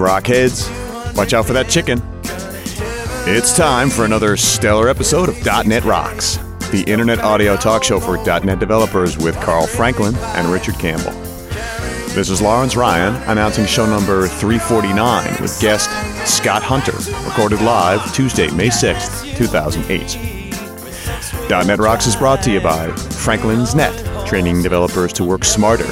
[0.00, 0.68] Rockheads.
[1.16, 2.02] Watch out for that chicken.
[3.26, 6.38] It's time for another stellar episode of .NET Rocks,
[6.70, 11.12] the internet audio talk show for .NET developers with Carl Franklin and Richard Campbell.
[12.14, 15.88] This is Lawrence Ryan announcing show number 349 with guest
[16.26, 20.39] Scott Hunter, recorded live Tuesday, May 6th, 2008.
[21.50, 25.90] .NET Rocks is brought to you by Franklin's Net, training developers to work smarter.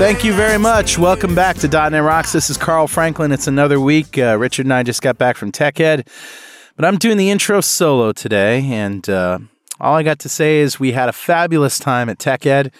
[0.00, 0.96] Thank you very much.
[0.96, 2.32] Welcome back to .NET Rocks.
[2.32, 3.32] This is Carl Franklin.
[3.32, 4.16] It's another week.
[4.16, 6.08] Uh, Richard and I just got back from Tech Ed,
[6.74, 9.40] but I'm doing the intro solo today, and uh,
[9.78, 12.72] all I got to say is we had a fabulous time at Tech Ed,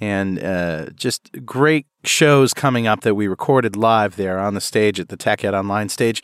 [0.00, 5.00] and uh, just great shows coming up that we recorded live there on the stage
[5.00, 6.22] at the Tech Ed Online stage.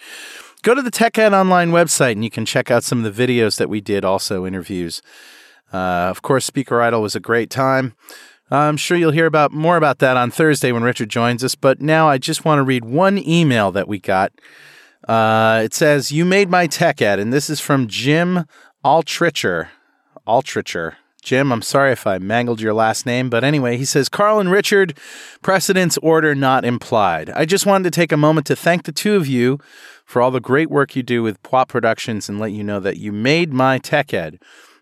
[0.62, 3.27] Go to the Tech Ed Online website, and you can check out some of the
[3.27, 5.03] videos that we did, also interviews.
[5.72, 7.94] Uh, of course, Speaker Idol was a great time.
[8.50, 11.54] I'm sure you'll hear about more about that on Thursday when Richard joins us.
[11.54, 14.32] But now I just want to read one email that we got.
[15.06, 18.44] Uh, it says, "You made my tech ed," and this is from Jim
[18.84, 19.69] Altricher.
[20.26, 20.97] Altricher.
[21.22, 24.50] Jim, I'm sorry if I mangled your last name, but anyway, he says, Carl and
[24.50, 24.97] Richard,
[25.42, 27.28] precedence order not implied.
[27.30, 29.59] I just wanted to take a moment to thank the two of you
[30.06, 32.97] for all the great work you do with PWOP Productions and let you know that
[32.97, 34.38] you made my tech ed.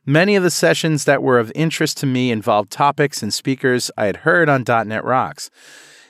[0.09, 4.06] Many of the sessions that were of interest to me involved topics and speakers I
[4.06, 5.50] had heard on .NET Rocks.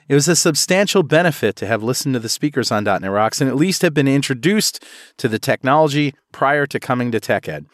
[0.07, 3.49] It was a substantial benefit to have listened to the speakers on .NET Rocks and
[3.49, 4.85] at least have been introduced
[5.17, 7.65] to the technology prior to coming to TechEd.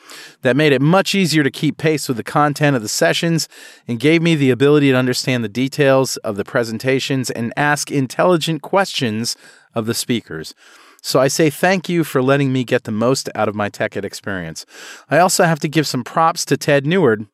[0.42, 3.48] That made it much easier to keep pace with the content of the sessions
[3.88, 8.62] and gave me the ability to understand the details of the presentations and ask intelligent
[8.62, 9.34] questions
[9.74, 10.54] of the speakers.
[11.02, 14.04] So I say thank you for letting me get the most out of my TechEd
[14.04, 14.64] experience.
[15.10, 17.26] I also have to give some props to Ted Neward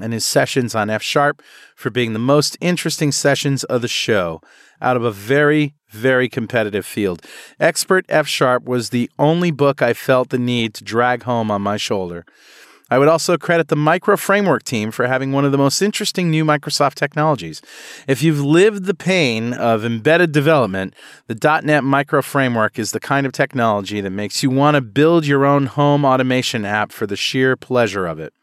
[0.00, 1.42] and his sessions on F sharp
[1.74, 4.40] for being the most interesting sessions of the show
[4.80, 7.24] out of a very, very competitive field.
[7.58, 11.62] Expert F sharp was the only book I felt the need to drag home on
[11.62, 12.24] my shoulder.
[12.92, 16.30] I would also credit the Micro Framework team for having one of the most interesting
[16.30, 17.62] new Microsoft technologies.
[18.06, 20.92] If you've lived the pain of embedded development,
[21.26, 25.24] the .NET Micro Framework is the kind of technology that makes you want to build
[25.24, 28.34] your own home automation app for the sheer pleasure of it.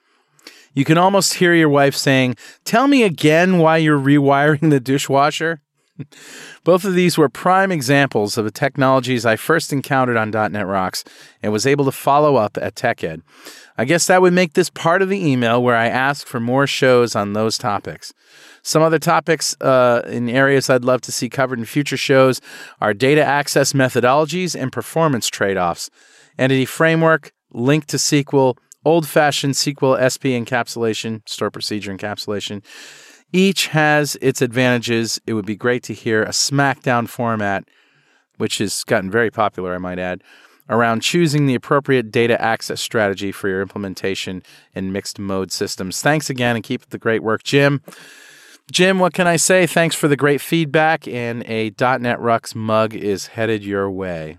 [0.74, 2.36] You can almost hear your wife saying,
[2.66, 5.62] Tell me again why you're rewiring the dishwasher.
[6.63, 11.04] Both of these were prime examples of the technologies I first encountered on .NET Rocks
[11.42, 13.22] and was able to follow up at TechEd.
[13.80, 16.68] I guess that would make this part of the email where I ask for more
[16.68, 18.14] shows on those topics.
[18.62, 22.42] Some other topics uh, in areas I'd love to see covered in future shows
[22.81, 25.90] are data access methodologies and performance trade offs,
[26.38, 32.62] entity framework, LINQ to SQL, old fashioned SQL SP encapsulation, store procedure encapsulation.
[33.31, 35.22] Each has its advantages.
[35.26, 37.64] It would be great to hear a SmackDown format,
[38.36, 40.22] which has gotten very popular, I might add,
[40.69, 44.44] around choosing the appropriate data access strategy for your implementation
[44.74, 46.01] in mixed mode systems.
[46.01, 47.81] Thanks again and keep up the great work, Jim.
[48.71, 49.66] Jim, what can I say?
[49.66, 54.38] Thanks for the great feedback, and a .NET Rocks mug is headed your way.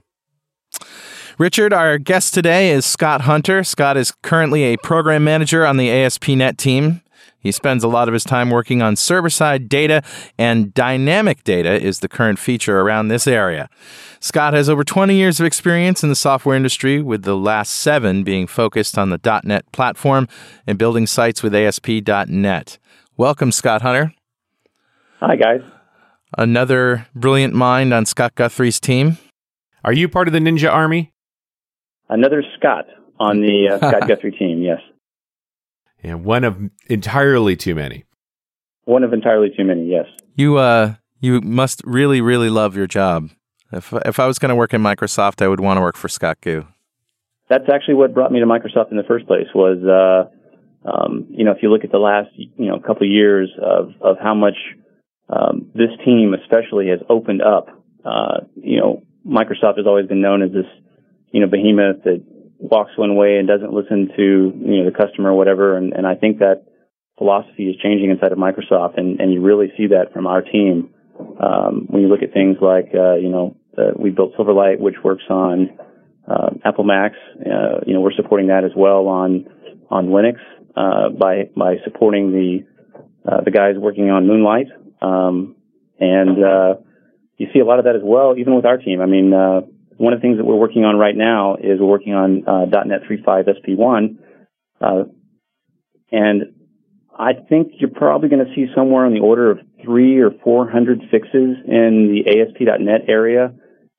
[1.36, 3.64] Richard, our guest today is Scott Hunter.
[3.64, 7.00] Scott is currently a program manager on the ASP.NET team.
[7.40, 10.02] He spends a lot of his time working on server side data,
[10.38, 13.68] and dynamic data is the current feature around this area.
[14.20, 18.22] Scott has over 20 years of experience in the software industry, with the last seven
[18.22, 20.28] being focused on the .NET platform
[20.66, 22.78] and building sites with ASP.NET.
[23.16, 24.12] Welcome, Scott Hunter.
[25.20, 25.62] Hi, guys.
[26.38, 29.18] Another brilliant mind on Scott Guthrie's team.
[29.82, 31.12] Are you part of the Ninja Army?
[32.08, 32.86] Another Scott
[33.18, 34.80] on the uh, Scott Guthrie team, yes.
[36.02, 36.58] And one of
[36.88, 38.04] entirely too many.
[38.84, 40.06] One of entirely too many, yes.
[40.34, 43.30] You uh you must really really love your job.
[43.72, 46.08] If if I was going to work in Microsoft, I would want to work for
[46.08, 46.66] Scott Gu.
[47.48, 49.46] That's actually what brought me to Microsoft in the first place.
[49.54, 53.12] Was uh, um, you know, if you look at the last you know couple of
[53.12, 54.56] years of of how much
[55.28, 57.68] um, this team especially has opened up.
[58.04, 60.66] Uh, you know, Microsoft has always been known as this
[61.30, 62.24] you know behemoth that
[62.60, 65.76] walks one way and doesn't listen to you know the customer or whatever.
[65.76, 66.64] And, and I think that
[67.18, 70.90] philosophy is changing inside of Microsoft, and, and you really see that from our team
[71.40, 74.96] um, when you look at things like uh, you know uh, we built Silverlight, which
[75.02, 75.78] works on
[76.28, 77.16] uh, Apple Macs.
[77.38, 79.46] Uh, you know we're supporting that as well on
[79.90, 80.36] on Linux
[80.76, 84.66] uh, by by supporting the uh, the guys working on Moonlight,
[85.02, 85.56] um,
[85.98, 86.38] and
[87.36, 89.00] you see a lot of that as well, even with our team.
[89.00, 89.32] I mean
[90.00, 92.64] one of the things that we're working on right now is we're working on uh,
[92.64, 94.16] .NET 3.5 SP1,
[94.80, 95.04] uh,
[96.10, 96.54] and
[97.14, 100.70] I think you're probably going to see somewhere on the order of three or four
[100.70, 103.52] hundred fixes in the ASP.NET area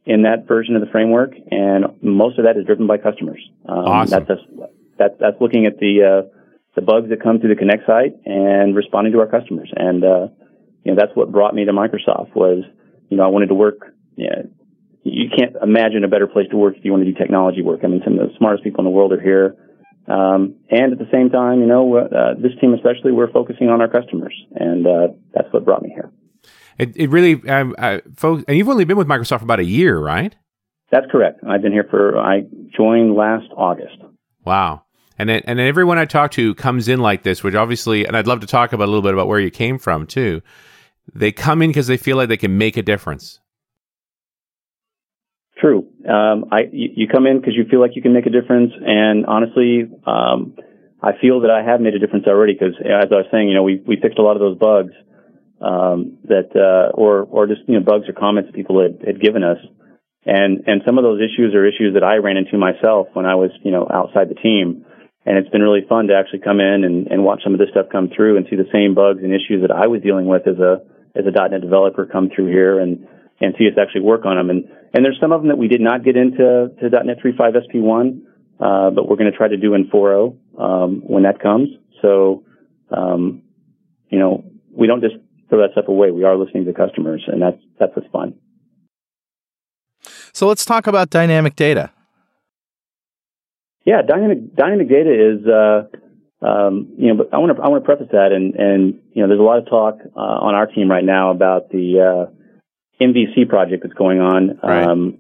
[0.03, 3.48] in that version of the framework, and most of that is driven by customers.
[3.69, 4.25] Um, awesome.
[4.25, 4.42] That's,
[4.98, 6.38] that's that's looking at the uh,
[6.74, 10.27] the bugs that come through the Connect site and responding to our customers, and uh,
[10.83, 12.63] you know that's what brought me to Microsoft was
[13.09, 13.94] you know I wanted to work.
[14.15, 14.50] You know,
[15.03, 17.81] you can't imagine a better place to work if you want to do technology work.
[17.83, 19.56] I mean, some of the smartest people in the world are here.
[20.07, 23.81] Um, and at the same time, you know, uh, this team especially, we're focusing on
[23.81, 26.12] our customers, and uh, that's what brought me here.
[26.77, 29.65] It, it really, um, uh, folks, and you've only been with Microsoft for about a
[29.65, 30.36] year, right?
[30.92, 31.42] That's correct.
[31.48, 32.42] I've been here for I
[32.75, 33.98] joined last August.
[34.44, 34.83] Wow.
[35.18, 38.27] And it, and everyone I talk to comes in like this, which obviously, and I'd
[38.27, 40.42] love to talk about a little bit about where you came from too.
[41.13, 43.39] They come in because they feel like they can make a difference.
[45.61, 45.85] True.
[46.09, 48.73] Um, I you, you, come in because you feel like you can make a difference,
[48.81, 50.57] and honestly, um,
[50.99, 52.53] I feel that I have made a difference already.
[52.53, 54.93] Because as I was saying, you know, we we fixed a lot of those bugs
[55.61, 59.21] um, that, uh, or or just you know, bugs or comments that people had, had
[59.21, 59.61] given us,
[60.25, 63.35] and and some of those issues are issues that I ran into myself when I
[63.35, 64.85] was you know outside the team.
[65.23, 67.69] And it's been really fun to actually come in and, and watch some of this
[67.69, 70.47] stuff come through and see the same bugs and issues that I was dealing with
[70.47, 70.81] as a
[71.13, 73.05] as a .NET developer come through here and
[73.41, 74.49] and see us actually work on them.
[74.49, 77.55] And, and there's some of them that we did not get into to .NET 3.5
[77.73, 78.21] SP1,
[78.59, 81.69] uh, but we're going to try to do in 4.0 um, when that comes.
[82.01, 82.43] So,
[82.95, 83.43] um,
[84.09, 85.15] you know, we don't just
[85.49, 86.11] throw that stuff away.
[86.11, 88.35] We are listening to customers, and that's that's what's fun.
[90.33, 91.91] So let's talk about dynamic data.
[93.85, 95.47] Yeah, dynamic dynamic data is.
[95.47, 95.83] Uh,
[96.43, 99.21] um, you know, but I want to I want to preface that, and and you
[99.21, 102.40] know, there's a lot of talk uh, on our team right now about the uh,
[103.00, 104.60] MVC project that's going on.
[104.63, 104.83] Right.
[104.88, 105.19] Um,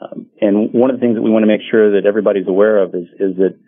[0.00, 2.82] um, and one of the things that we want to make sure that everybody's aware
[2.82, 3.58] of is, is that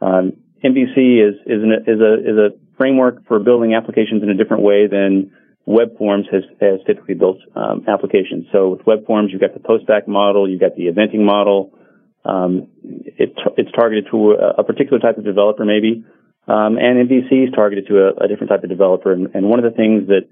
[0.00, 0.32] um,
[0.64, 2.48] MVC is is, an, is a is a
[2.78, 5.30] framework for building applications in a different way than
[5.66, 8.46] web forms has, has typically built um, applications.
[8.52, 11.72] So with web forms, you've got the postback model, you've got the eventing model.
[12.24, 16.04] Um, it, it's targeted to a, a, particular type of developer, maybe,
[16.48, 19.12] um, and MVC is targeted to a, a different type of developer.
[19.12, 20.22] And, and, one of the things that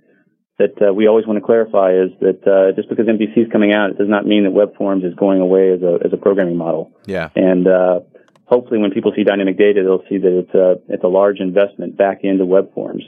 [0.58, 3.72] that uh, we always want to clarify is that uh, just because MVC is coming
[3.72, 6.16] out, it does not mean that web forms is going away as a as a
[6.16, 6.92] programming model.
[7.06, 7.30] Yeah.
[7.34, 8.00] And uh,
[8.44, 11.96] hopefully, when people see dynamic data, they'll see that it's a it's a large investment
[11.96, 13.02] back into web forms,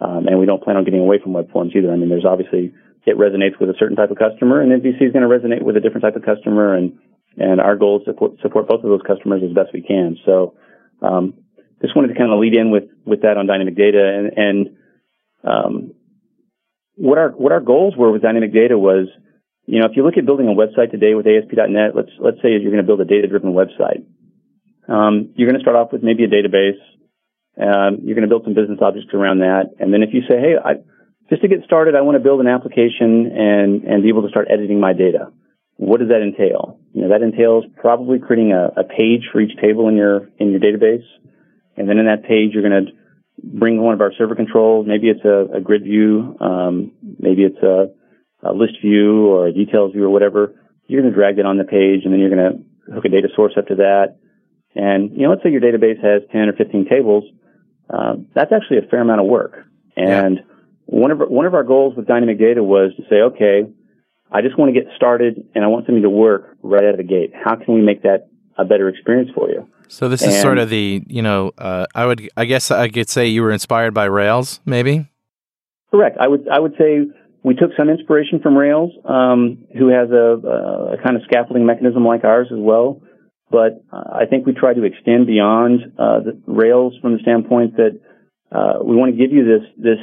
[0.00, 1.92] um, and we don't plan on getting away from web forms either.
[1.92, 2.72] I mean, there's obviously
[3.04, 5.76] it resonates with a certain type of customer, and MVC is going to resonate with
[5.76, 6.98] a different type of customer, and
[7.36, 10.16] and our goal is to support, support both of those customers as best we can.
[10.24, 10.54] So,
[11.02, 11.34] um,
[11.82, 14.76] just wanted to kind of lead in with with that on dynamic data, and and
[15.44, 15.94] um,
[16.96, 19.08] what our what our goals were with dynamic data was,
[19.66, 22.50] you know, if you look at building a website today with ASP.NET, let's let's say
[22.50, 24.04] you're going to build a data-driven website.
[24.88, 26.80] Um, you're going to start off with maybe a database.
[27.56, 30.36] Um, you're going to build some business objects around that, and then if you say,
[30.36, 30.84] hey, I,
[31.30, 34.28] just to get started, I want to build an application and and be able to
[34.28, 35.32] start editing my data.
[35.76, 36.80] What does that entail?
[36.96, 40.50] you know, that entails probably creating a, a page for each table in your in
[40.50, 41.04] your database,
[41.76, 42.92] and then in that page you're going to
[43.42, 44.86] bring one of our server controls.
[44.86, 47.88] Maybe it's a, a grid view, um, maybe it's a,
[48.42, 50.54] a list view or a details view or whatever.
[50.86, 52.52] You're going to drag it on the page, and then you're going
[52.86, 54.16] to hook a data source up to that.
[54.74, 57.24] And you know, let's say your database has 10 or 15 tables.
[57.88, 59.64] Uh, that's actually a fair amount of work.
[59.96, 60.40] And
[60.84, 63.62] one of our, one of our goals with dynamic data was to say, okay,
[64.30, 66.96] I just want to get started and I want something to work right out of
[66.98, 67.32] the gate.
[67.34, 68.28] How can we make that
[68.58, 69.68] a better experience for you?
[69.88, 73.08] So this is sort of the you know uh, I would I guess I could
[73.08, 75.08] say you were inspired by Rails maybe.
[75.90, 76.16] Correct.
[76.20, 77.06] I would I would say
[77.46, 82.04] we took some inspiration from Rails, um, who has a, a kind of scaffolding mechanism
[82.04, 83.00] like ours as well.
[83.50, 87.76] But uh, I think we try to extend beyond uh, the Rails from the standpoint
[87.76, 88.00] that
[88.50, 90.02] uh, we want to give you this this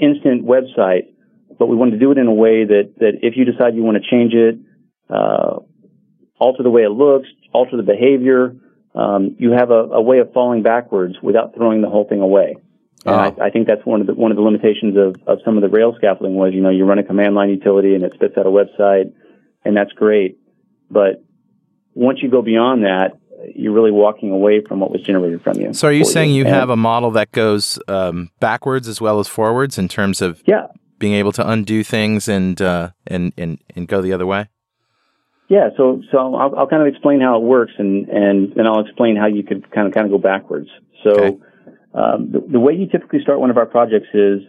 [0.00, 1.14] instant website,
[1.56, 3.84] but we want to do it in a way that that if you decide you
[3.84, 4.58] want to change it,
[5.08, 5.60] uh,
[6.40, 8.56] alter the way it looks, alter the behavior,
[8.96, 12.56] um, you have a, a way of falling backwards without throwing the whole thing away.
[13.04, 13.42] And Oh.
[13.42, 15.62] I, I think that's one of the one of the limitations of, of some of
[15.62, 18.36] the rail scaffolding was, you know, you run a command line utility and it spits
[18.36, 19.12] out a website,
[19.64, 20.38] and that's great.
[20.90, 21.22] But
[21.94, 23.12] once you go beyond that,
[23.54, 25.72] you're really walking away from what was generated from you.
[25.74, 29.20] So are you saying you And- have a model that goes um, backwards as well
[29.20, 30.66] as forwards in terms of Yeah,
[30.98, 34.48] being able to undo things and uh, and and and go the other way?
[35.48, 35.70] Yeah.
[35.76, 39.16] So so I'll, I'll kind of explain how it works, and and then I'll explain
[39.16, 40.68] how you could kind of kind of go backwards.
[41.04, 41.10] So.
[41.10, 41.36] Okay.
[41.94, 44.42] Um, the, the way you typically start one of our projects is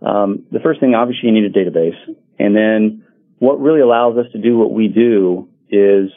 [0.00, 1.98] um, the first thing, obviously, you need a database,
[2.38, 3.04] and then
[3.38, 6.10] what really allows us to do what we do is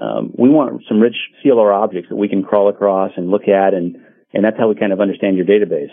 [0.00, 3.74] um, we want some rich CLR objects that we can crawl across and look at,
[3.74, 3.96] and
[4.32, 5.92] and that's how we kind of understand your database.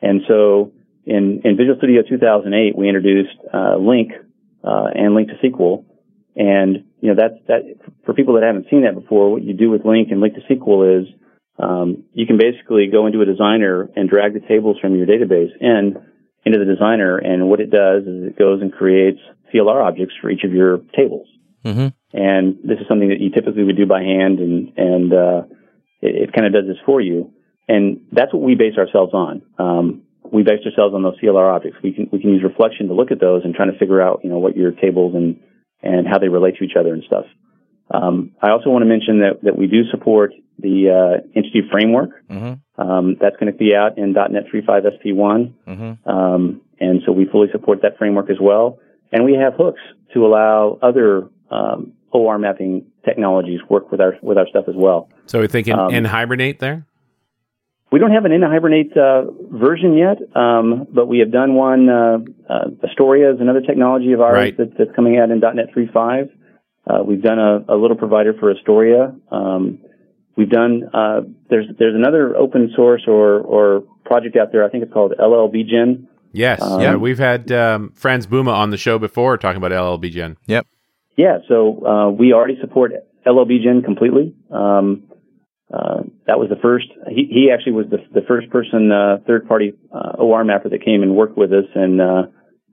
[0.00, 0.72] And so
[1.04, 4.10] in in Visual Studio 2008, we introduced uh, LINQ
[4.62, 5.84] uh, and LINQ to SQL,
[6.36, 7.60] and you know that's that
[8.06, 9.30] for people that haven't seen that before.
[9.30, 11.06] What you do with LINQ and LINQ to SQL is
[11.58, 15.52] um, you can basically go into a designer and drag the tables from your database
[15.60, 16.00] in
[16.46, 19.20] into the designer, and what it does is it goes and creates
[19.52, 21.28] CLR objects for each of your tables.
[21.62, 21.88] Mm-hmm.
[22.16, 25.42] And this is something that you typically would do by hand, and and uh,
[26.00, 27.32] it, it kind of does this for you.
[27.68, 29.42] And that's what we base ourselves on.
[29.58, 31.76] Um, we base ourselves on those CLR objects.
[31.82, 34.20] We can we can use reflection to look at those and trying to figure out
[34.24, 35.36] you know what your tables and
[35.84, 37.26] and how they relate to each other and stuff.
[37.90, 42.10] Um, I also want to mention that that we do support the uh, entity framework.
[42.28, 42.80] Mm-hmm.
[42.80, 45.52] Um, that's going to be out in .NET 3.5 SP1.
[45.66, 46.08] Mm-hmm.
[46.08, 48.78] Um, and so we fully support that framework as well.
[49.12, 49.80] And we have hooks
[50.12, 55.08] to allow other um, OR mapping technologies work with our with our stuff as well.
[55.26, 56.86] So we're thinking Um, NHibernate there.
[57.94, 61.88] We don't have an NHibernate uh, version yet, um, but we have done one.
[61.88, 62.18] Uh,
[62.52, 64.56] uh, Astoria is another technology of ours Right.
[64.56, 66.28] that, that's coming out in .NET 3.5.
[66.90, 69.14] Uh, we've done a, a little provider for Astoria.
[69.30, 69.78] Um,
[70.34, 74.64] we've done uh, there's there's another open source or or project out there.
[74.64, 76.08] I think it's called LLBLGen.
[76.32, 80.34] Yes, Um, yeah, we've had um, Frans Bouma on the show before talking about LLBLGen.
[80.46, 80.66] Yep.
[81.16, 82.90] Yeah, so uh, we already support
[83.24, 84.34] LLBLGen completely.
[84.50, 85.04] Um,
[85.74, 86.86] uh, that was the first.
[87.08, 90.84] He, he actually was the, the first person, uh, third party uh, OR mapper that
[90.84, 92.22] came and worked with us and uh,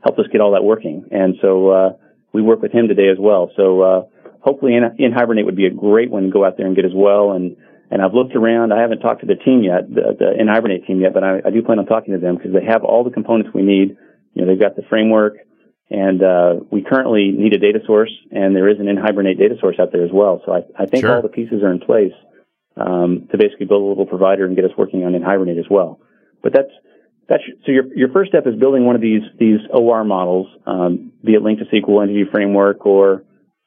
[0.03, 1.05] helped us get all that working.
[1.09, 1.89] And so uh,
[2.31, 3.49] we work with him today as well.
[3.57, 4.01] So uh,
[4.41, 6.93] hopefully, in, NHibernate would be a great one to go out there and get as
[6.93, 7.31] well.
[7.31, 7.57] And
[7.89, 8.71] and I've looked around.
[8.71, 11.49] I haven't talked to the team yet, the, the NHibernate team yet, but I, I
[11.49, 13.97] do plan on talking to them because they have all the components we need.
[14.33, 15.35] You know, they've got the framework,
[15.89, 19.75] and uh, we currently need a data source, and there is an NHibernate data source
[19.77, 20.41] out there as well.
[20.45, 21.17] So I, I think Sure.
[21.17, 22.13] all the pieces are in place
[22.81, 25.99] um, to basically build a little provider and get us working on NHibernate as well.
[26.41, 26.71] But that's
[27.29, 31.11] that's so your your first step is building one of these these OR models, um,
[31.23, 33.23] be it LINQ to SQL Entity Framework or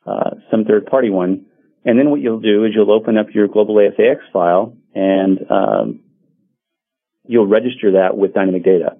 [0.07, 1.47] uh, some third party one.
[1.85, 6.01] And then what you'll do is you'll open up your global ASAX file and um,
[7.27, 8.97] you'll register that with dynamic data.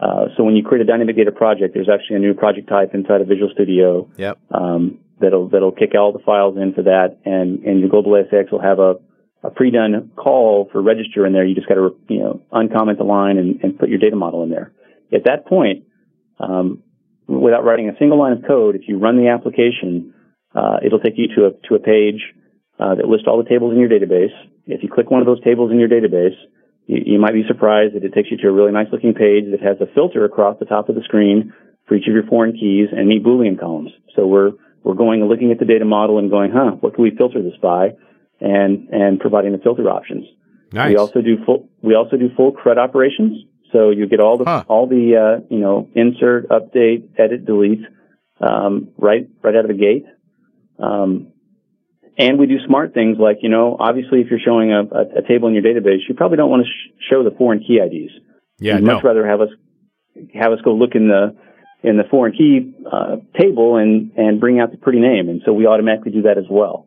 [0.00, 2.94] Uh, so when you create a dynamic data project, there's actually a new project type
[2.94, 4.38] inside of Visual Studio Yep.
[4.50, 8.50] um, that'll that'll kick all the files in for that, and and your global ASAX
[8.50, 8.96] will have a,
[9.44, 11.44] a pre-done call for register in there.
[11.44, 14.42] You just got to you know uncomment the line and, and put your data model
[14.42, 14.72] in there.
[15.12, 15.84] At that point,
[16.40, 16.82] um,
[17.28, 20.14] without writing a single line of code, if you run the application,
[20.54, 22.22] uh, it'll take you to a to a page
[22.80, 24.34] uh, that lists all the tables in your database.
[24.66, 26.36] If you click one of those tables in your database,
[26.86, 29.44] you, you might be surprised that it takes you to a really nice looking page
[29.50, 31.52] that has a filter across the top of the screen
[31.86, 33.90] for each of your foreign keys and any Boolean columns.
[34.16, 37.04] So we're we're going and looking at the data model and going, huh, what can
[37.04, 37.96] we filter this by,
[38.40, 40.26] and and providing the filter options.
[40.72, 40.90] Nice.
[40.90, 43.44] We also do full we also do full CRUD operations.
[43.72, 44.64] So you get all the Huh.
[44.68, 47.80] all the uh, you know insert, update, edit, delete
[48.40, 50.04] um, right right out of the gate.
[50.78, 51.28] Um,
[52.16, 55.22] and we do smart things like, you know, obviously if you're showing a, a, a
[55.28, 58.12] table in your database, you probably don't want to sh- show the foreign key IDs.
[58.60, 58.94] Yeah, You'd no.
[58.94, 59.48] much rather have us
[60.34, 61.34] have us go look in the
[61.82, 65.52] in the foreign key uh, table and and bring out the pretty name, and so
[65.52, 66.86] we automatically do that as well.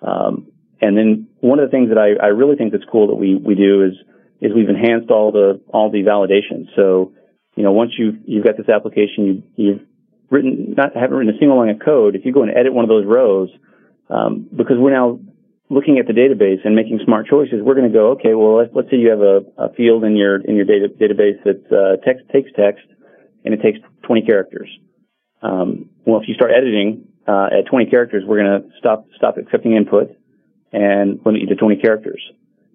[0.00, 0.48] Um,
[0.80, 3.34] and then one of the things that I, I really think that's cool that we
[3.34, 3.94] we do is
[4.40, 6.68] is we've enhanced all the all the validation.
[6.76, 7.12] So
[7.56, 9.80] you know once you you've got this application, you, you've
[10.30, 12.14] written not haven't written a single line of code.
[12.14, 13.48] If you go and edit one of those rows,
[14.10, 15.18] um, because we're now
[15.68, 18.70] looking at the database and making smart choices, we're going to go, okay, well, let's,
[18.72, 21.96] let's say you have a, a field in your in your data, database that uh,
[22.04, 22.84] text takes text
[23.44, 24.68] and it takes 20 characters.
[25.40, 29.38] Um, well, if you start editing uh, at 20 characters, we're going to stop stop
[29.38, 30.10] accepting input
[30.72, 32.22] and limit you to 20 characters.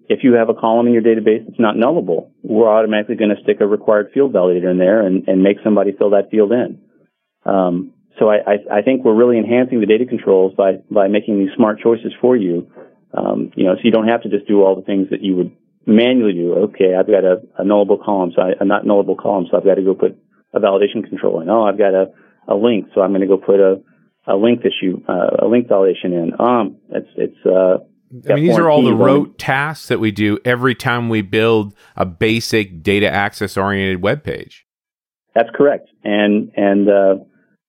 [0.08, 3.42] If you have a column in your database that's not nullable, we're automatically going to
[3.42, 6.80] stick a required field validator in there and, and make somebody fill that field in.
[7.44, 11.38] Um, so I, I, I think we're really enhancing the data controls by, by making
[11.38, 12.70] these smart choices for you.
[13.16, 15.36] Um, you know, so you don't have to just do all the things that you
[15.36, 15.56] would
[15.86, 16.54] manually do.
[16.70, 19.64] Okay, I've got a, a nullable column, so I, a not nullable column, so I've
[19.64, 20.18] got to go put
[20.52, 21.48] a validation control in.
[21.48, 22.12] Oh, I've got a,
[22.48, 23.80] a link, so I'm going to go put a,
[24.26, 26.32] a link issue, uh, a link validation in.
[26.38, 27.78] Um, it's, it's, uh,
[28.30, 31.74] I mean, these are all the rote tasks that we do every time we build
[31.96, 34.66] a basic data access oriented web page.
[35.34, 35.88] That's correct.
[36.04, 37.14] And, and, uh,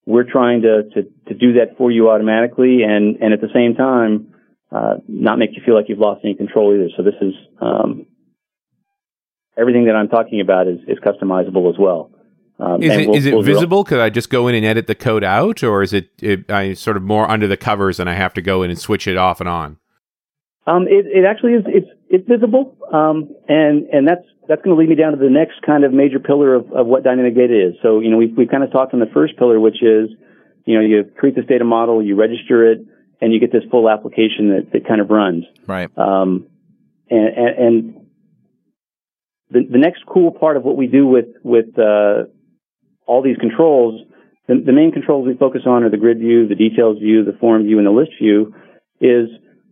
[0.06, 3.74] we're trying to, to, to do that for you automatically and, and at the same
[3.76, 4.34] time,
[4.70, 6.90] uh, not make you feel like you've lost any control either.
[6.98, 8.06] So this is, um,
[9.58, 12.12] everything that I'm talking about is, is customizable as well.
[12.64, 13.84] Um, Is and it we'll- is it we'll visible?
[13.84, 16.74] Could I just go in and edit the code out, or is it, it I
[16.74, 19.18] sort of more under the covers and I have to go in and switch it
[19.18, 19.78] off and on?
[20.66, 22.78] Um, it, it actually is, it's, it's visible.
[22.92, 25.92] Um, and, and that's, that's going to lead me down to the next kind of
[25.92, 27.74] major pillar of, of what dynamic data is.
[27.84, 30.10] So, you know, we've, we've kind of talked on the first pillar, which is,
[30.66, 32.80] you know, you create this data model, you register it,
[33.20, 35.44] and you get this full application that, that kind of runs.
[35.68, 35.90] Right.
[35.98, 36.48] Um,
[37.10, 38.06] and, and, and
[39.50, 42.32] the, the next cool part of what we do with, with, uh,
[43.06, 44.02] all these controls,
[44.48, 47.38] the, the main controls we focus on are the grid view, the details view, the
[47.40, 48.54] form view, and the list view
[49.00, 49.30] is,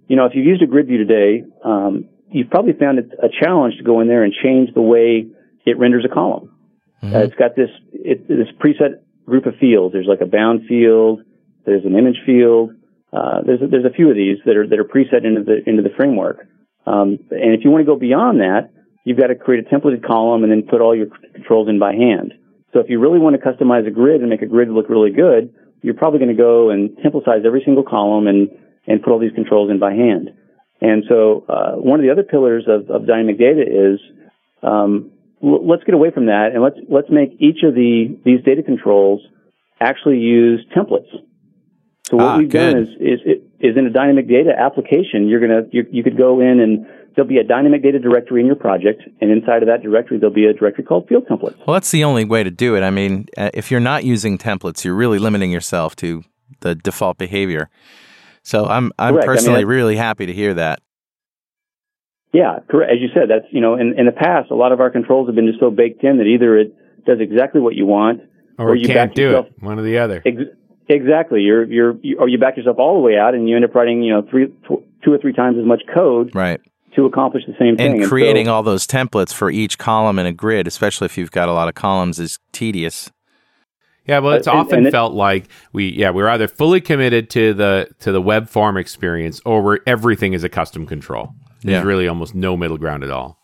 [0.07, 3.27] you know, if you've used a grid view today, um, you've probably found it a
[3.43, 5.27] challenge to go in there and change the way
[5.65, 6.55] it renders a column.
[7.03, 9.93] Uh, it's got this, it, this preset group of fields.
[9.93, 11.21] There's like a bound field.
[11.65, 12.71] There's an image field.
[13.13, 15.61] Uh, there's a, there's a few of these that are that are preset into the
[15.67, 16.47] into the framework.
[16.85, 18.71] Um, and if you want to go beyond that,
[19.03, 21.93] you've got to create a templated column and then put all your controls in by
[21.93, 22.33] hand.
[22.73, 25.11] So if you really want to customize a grid and make a grid look really
[25.11, 28.49] good, you're probably going to go and templatize every single column and
[28.87, 30.31] and put all these controls in by hand.
[30.81, 33.99] And so uh, one of the other pillars of, of dynamic data is
[34.63, 35.11] um,
[35.43, 38.63] l- let's get away from that and let's let's make each of the these data
[38.63, 39.21] controls
[39.79, 41.11] actually use templates.
[42.09, 42.87] So what Ah, we've done good.
[42.99, 46.59] is is is in a dynamic data application, you're gonna you, you could go in
[46.59, 50.17] and there'll be a dynamic data directory in your project, and inside of that directory
[50.17, 51.57] there'll be a directory called field templates.
[51.65, 52.81] Well, that's the only way to do it.
[52.81, 56.23] I mean, uh, if you're not using templates, you're really limiting yourself to
[56.61, 57.69] the default behavior.
[58.43, 59.27] So I'm I'm Correct.
[59.27, 60.81] I mean, personally really happy to hear that.
[62.33, 62.93] Yeah, correct.
[62.93, 65.27] As you said, that's you know, in, in the past, a lot of our controls
[65.27, 66.73] have been just so baked in that either it
[67.05, 68.21] does exactly what you want,
[68.57, 70.21] Or, you can't back do yourself, it, one or the other.
[70.25, 70.55] Ex-
[70.93, 71.41] exactly.
[71.41, 73.73] You're you're you, or you back yourself all the way out, and you end up
[73.75, 76.59] writing you know three tw- two or three times as much code Right.
[76.95, 77.93] to accomplish the same thing.
[77.95, 81.31] And so- creating all those templates for each column in a grid, especially if you've
[81.31, 83.11] got a lot of columns, is tedious.
[84.07, 87.29] Yeah, well, it's Uh, often and it- felt like we, yeah, we're either fully committed
[87.31, 91.29] to the to the web form experience, or we're everything is a custom control.
[91.63, 91.87] There's Yeah.
[91.87, 93.37] really almost no middle ground at all.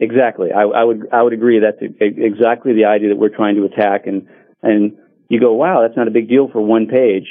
[0.00, 0.50] Exactly.
[0.50, 1.60] I, I would I would agree.
[1.60, 4.06] That's exactly the idea that we're trying to attack.
[4.06, 4.26] And
[4.62, 4.92] and
[5.32, 7.26] you go, wow, that's not a big deal for one page,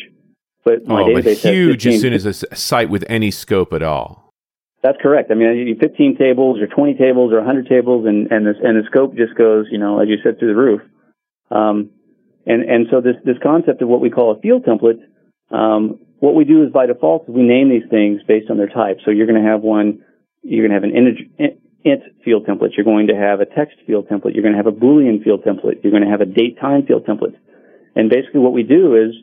[0.66, 3.74] but my oh, database but huge 15 as soon as a site with any scope
[3.74, 4.34] at all.
[4.82, 5.30] That's correct.
[5.30, 8.76] I mean, you 15 tables or 20 tables or 100 tables, and and, this, and
[8.76, 10.82] the scope just goes, you know, as you said, through the roof.
[11.52, 11.92] Um,
[12.48, 14.98] and and so this this concept of what we call a field template,
[15.52, 18.98] um, what we do is by default we name these things based on their type.
[19.06, 20.02] So you're going to have one,
[20.42, 22.76] you're going to have an integer, int field template.
[22.76, 24.34] You're going to have a text field template.
[24.34, 25.84] You're going to have a Boolean field template.
[25.84, 27.38] You're going to have a date time field template.
[27.96, 29.16] And basically what we do is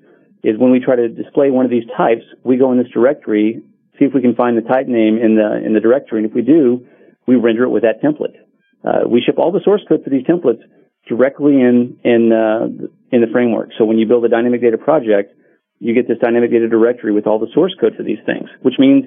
[0.45, 3.61] is when we try to display one of these types, we go in this directory,
[3.99, 6.35] see if we can find the type name in the in the directory, and if
[6.35, 6.87] we do,
[7.27, 8.37] we render it with that template.
[8.85, 10.63] Uh, we ship all the source code for these templates
[11.09, 12.67] directly in in uh,
[13.11, 13.71] in the framework.
[13.79, 15.35] So when you build a dynamic data project,
[15.81, 18.49] you get this dynamic data directory with all the source code for these things.
[18.63, 19.07] Which means,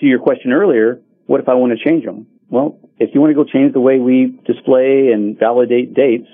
[0.00, 2.26] to your question earlier, what if I want to change them?
[2.48, 6.28] Well, if you want to go change the way we display and validate dates,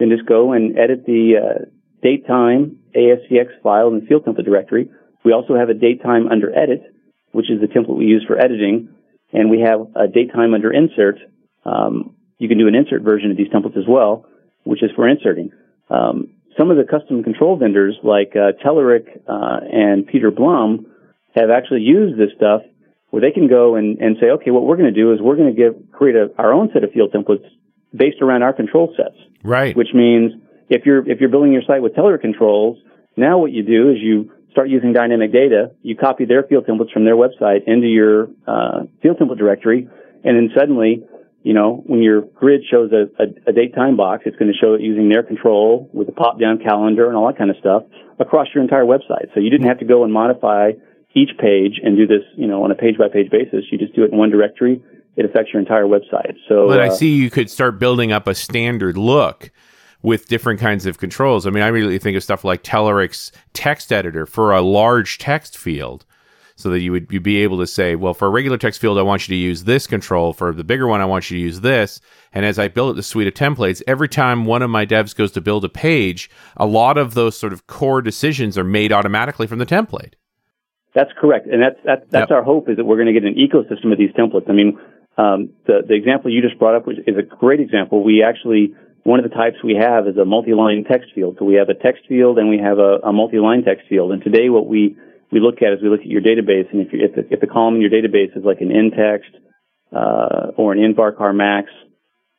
[0.00, 1.64] then just go and edit the uh,
[2.02, 4.90] date time ASCX file in the field template directory,
[5.24, 6.82] We also have a date time under edit,
[7.32, 8.88] which is the template we use for editing,
[9.32, 11.18] and we have a date time under insert.
[11.64, 14.26] Um, you can do an insert version of these templates as well,
[14.64, 15.50] which is for inserting.
[15.90, 20.86] Um, some of the custom control vendors like uh, Telerik uh, and Peter Blum
[21.34, 22.62] have actually used this stuff
[23.10, 25.36] where they can go and, and say, okay, what we're going to do is we're
[25.36, 27.44] going to give create a, our own set of field templates
[27.94, 29.16] based around our control sets.
[29.42, 29.76] Right.
[29.76, 30.32] Which means
[30.68, 32.78] if you're if you're building your site with Telerik controls,
[33.16, 35.72] now what you do is you start using dynamic data.
[35.82, 39.88] You copy their field templates from their website into your uh, field template directory,
[40.24, 41.04] and then suddenly,
[41.42, 44.58] you know, when your grid shows a, a, a date time box, it's going to
[44.58, 47.56] show it using their control with a pop down calendar and all that kind of
[47.58, 47.84] stuff
[48.18, 49.32] across your entire website.
[49.34, 50.72] So you didn't have to go and modify
[51.14, 53.64] each page and do this, you know, on a page by page basis.
[53.72, 54.82] You just do it in one directory.
[55.16, 56.36] It affects your entire website.
[56.48, 59.50] So, But I uh, see you could start building up a standard look
[60.02, 61.46] with different kinds of controls.
[61.46, 65.58] I mean, I really think of stuff like Telerik's text editor for a large text
[65.58, 66.06] field.
[66.56, 68.98] So that you would you'd be able to say, well, for a regular text field,
[68.98, 70.34] I want you to use this control.
[70.34, 72.02] For the bigger one, I want you to use this.
[72.34, 75.32] And as I build the suite of templates, every time one of my devs goes
[75.32, 79.46] to build a page, a lot of those sort of core decisions are made automatically
[79.46, 80.12] from the template.
[80.94, 82.36] That's correct, and that's that's, that's Yep.
[82.36, 84.50] our hope is that we're going to get an ecosystem of these templates.
[84.50, 84.78] I mean,
[85.20, 88.02] um, the the example you just brought up is a great example.
[88.02, 91.36] We actually one of the types we have is a multi-line text field.
[91.38, 94.12] So we have a text field and we have a, a multi-line text field.
[94.12, 94.96] And today, what we
[95.32, 97.40] we look at is we look at your database, and if you, if the, if
[97.40, 99.32] the column in your database is like an ntext
[99.92, 101.70] uh, or an nvarchar max,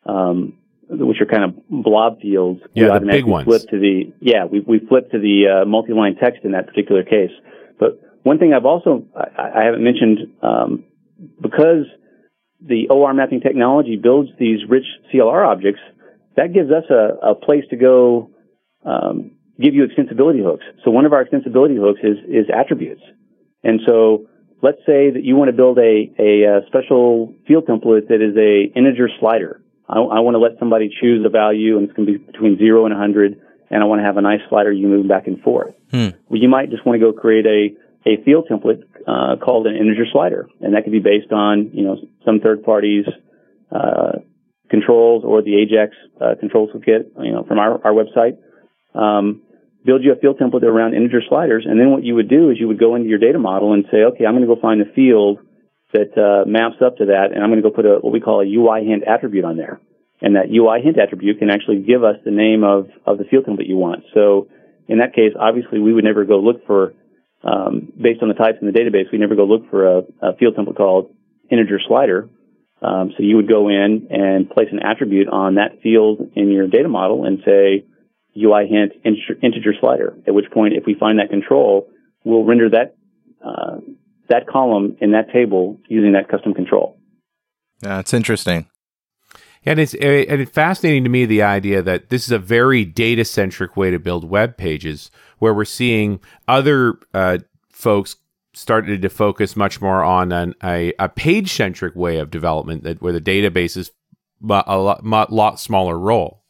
[0.06, 0.58] um,
[0.89, 3.46] which are kind of blob fields, Yeah, the big ones.
[3.46, 7.04] flip to the yeah we we flip to the uh, multi-line text in that particular
[7.04, 7.32] case.
[7.80, 10.84] But one thing I've also I, I haven't mentioned um,
[11.41, 11.86] because
[12.62, 15.82] the OR mapping technology builds these rich CLR objects,
[16.36, 18.32] that gives us a, a place to go
[18.86, 20.63] um, give you extensibility hooks.
[20.84, 23.02] So one of our extensibility hooks is is attributes,
[23.63, 24.28] and so
[24.62, 28.36] let's say that you want to build a a, uh special field template that is
[28.38, 29.62] a integer slider.
[29.89, 32.58] I, I want to let somebody choose a value, and it's going to be between
[32.58, 35.41] zero and 100, and I want to have a nice slider you move back and
[35.41, 35.76] forth.
[36.30, 39.75] Well, you might just want to go create a a field template uh, called an
[39.75, 43.05] integer slider, and that could be based on you know some third parties
[43.71, 44.19] uh,
[44.69, 48.37] controls or the Ajax uh, controls kit you know from our our website.
[48.93, 49.41] Um,
[49.85, 52.57] build you a field template around integer sliders, and then what you would do is
[52.59, 54.81] you would go into your data model and say, okay, I'm going to go find
[54.81, 55.39] a field
[55.93, 58.19] that uh, maps up to that, and I'm going to go put a what we
[58.21, 59.79] call a UI hint attribute on there,
[60.21, 63.45] and that UI hint attribute can actually give us the name of of the field
[63.45, 64.03] template you want.
[64.13, 64.47] So
[64.87, 66.93] in that case, obviously, we would never go look for
[67.43, 70.36] um, based on the types in the database, we never go look for a, a
[70.38, 71.15] field template called
[71.49, 72.30] integer slider.
[72.82, 76.67] Um, so you would go in and place an attribute on that field in your
[76.67, 77.86] data model and say
[78.36, 80.17] UI hint integer, integer slider.
[80.27, 81.89] At which point, if we find that control,
[82.23, 82.95] we'll render that
[83.45, 83.77] uh,
[84.30, 86.97] that column in that table using that custom control.
[87.84, 88.67] It's interesting.
[89.65, 92.84] And it's eh, and it's fascinating to me the idea that this is a very
[92.84, 98.15] data centric way to build web pages, where we're seeing other uh, folks
[98.54, 103.02] started to focus much more on an, a a page centric way of development, that
[103.02, 103.91] where the database is
[104.50, 106.41] a lot, lot smaller role.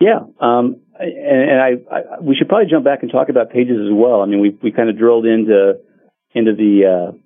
[0.00, 3.78] Yeah, um, and, and I, I, we should probably jump back and talk about pages
[3.80, 4.22] as well.
[4.22, 5.74] I mean, we we kind of drilled into
[6.34, 7.16] into the uh,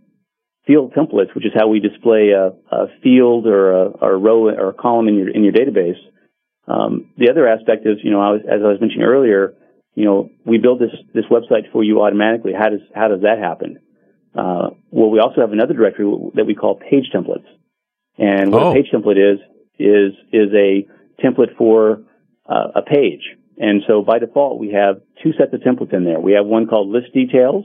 [0.71, 4.41] field templates, which is how we display a, a field or a, or a row
[4.49, 5.99] or a column in your in your database.
[6.69, 9.55] Um, the other aspect is, you know, I was, as I was mentioning earlier,
[9.97, 12.53] you know, we build this this website for you automatically.
[12.57, 13.81] How does how does that happen?
[14.33, 16.07] Uh, well, we also have another directory
[16.37, 17.49] that we call page templates,
[18.17, 18.71] and what Oh.
[18.71, 19.41] a page template is
[19.79, 20.87] is is a
[21.23, 22.03] template for
[22.49, 23.25] uh, a page.
[23.59, 26.21] And so by default, we have two sets of templates in there.
[26.21, 27.65] We have one called list details.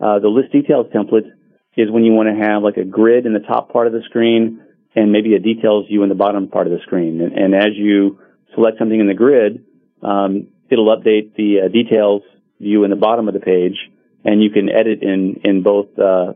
[0.00, 1.30] Uh, the list details template
[1.76, 4.02] is when you want to have like a grid in the top part of the
[4.06, 4.62] screen
[4.94, 7.20] and maybe a details view in the bottom part of the screen.
[7.20, 8.18] And, and as you
[8.54, 9.64] select something in the grid,
[10.02, 12.22] um, it'll update the uh, details
[12.60, 13.76] view in the bottom of the page,
[14.24, 16.32] and you can edit in in both uh,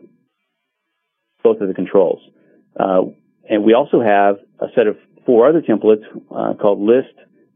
[1.42, 2.20] both of the controls.
[2.78, 3.02] Uh,
[3.48, 7.14] and we also have a set of four other templates uh, called list,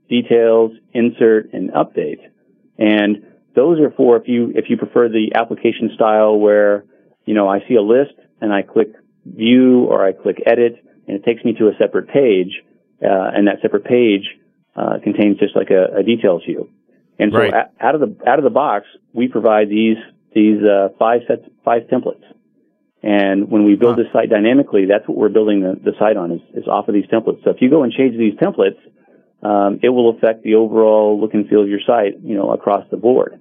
[0.09, 2.21] details, insert, and update.
[2.79, 6.85] And those are for if you if you prefer the application style where
[7.29, 8.91] you know I see a list and I click
[9.43, 10.75] view or I click edit
[11.07, 12.53] and it takes me to a separate page,
[13.03, 14.27] uh, and that separate page
[14.77, 16.63] uh, contains just like a, a details view.
[17.19, 17.53] And so Right.
[17.55, 19.99] a- out of the out of the box, we provide these
[20.35, 22.25] these uh, five sets five templates.
[23.03, 26.33] And when we build this site dynamically, that's what we're building the, the site on
[26.33, 27.45] is, is off of these templates.
[27.45, 28.81] So if you go and change these templates,
[29.51, 32.85] um, it will affect the overall look and feel of your site, you know, across
[32.91, 33.41] the board.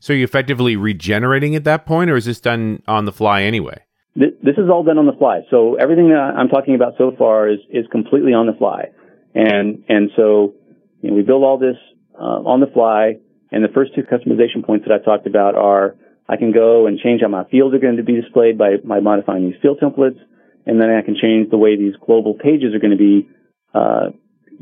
[0.00, 3.84] So you effectively regenerating at that point, or is this done on the fly anyway?
[4.18, 5.42] Th- This is all done on the fly.
[5.50, 8.88] So everything I'm talking about so far is, is completely on the fly.
[9.34, 10.54] And, and so,
[11.02, 11.76] you know, we build all this
[12.18, 13.16] uh, on the fly.
[13.52, 15.96] And the first two customization points that I talked about are
[16.28, 19.00] I can go and change how my fields are going to be displayed by, by
[19.00, 20.18] modifying these field templates.
[20.66, 23.28] And then I can change the way these global pages are going to be
[23.74, 24.10] uh,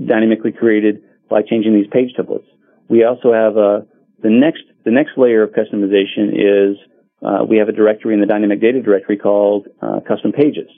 [0.05, 2.47] dynamically created by changing these page templates.
[2.89, 3.81] We also have uh,
[4.23, 6.77] the next the next layer of customization is
[7.23, 10.69] uh, we have a directory in the dynamic data directory called uh, custom pages.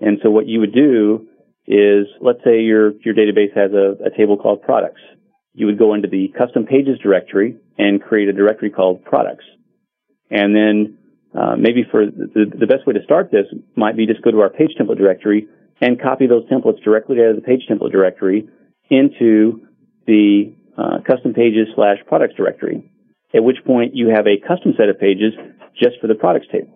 [0.00, 1.26] And so what you would do
[1.66, 5.00] is, let's say your your database has a, a table called products.
[5.54, 9.44] You would go into the custom pages directory and create a directory called products.
[10.30, 10.98] And then
[11.34, 14.40] uh, maybe for the, the best way to start this might be just go to
[14.40, 15.48] our page template directory
[15.80, 18.48] and copy those templates directly out of the page template directory
[18.90, 19.66] into
[20.06, 22.90] the uh, custom pages slash products directory.
[23.34, 25.32] At which point you have a custom set of pages
[25.74, 26.72] just for the products table.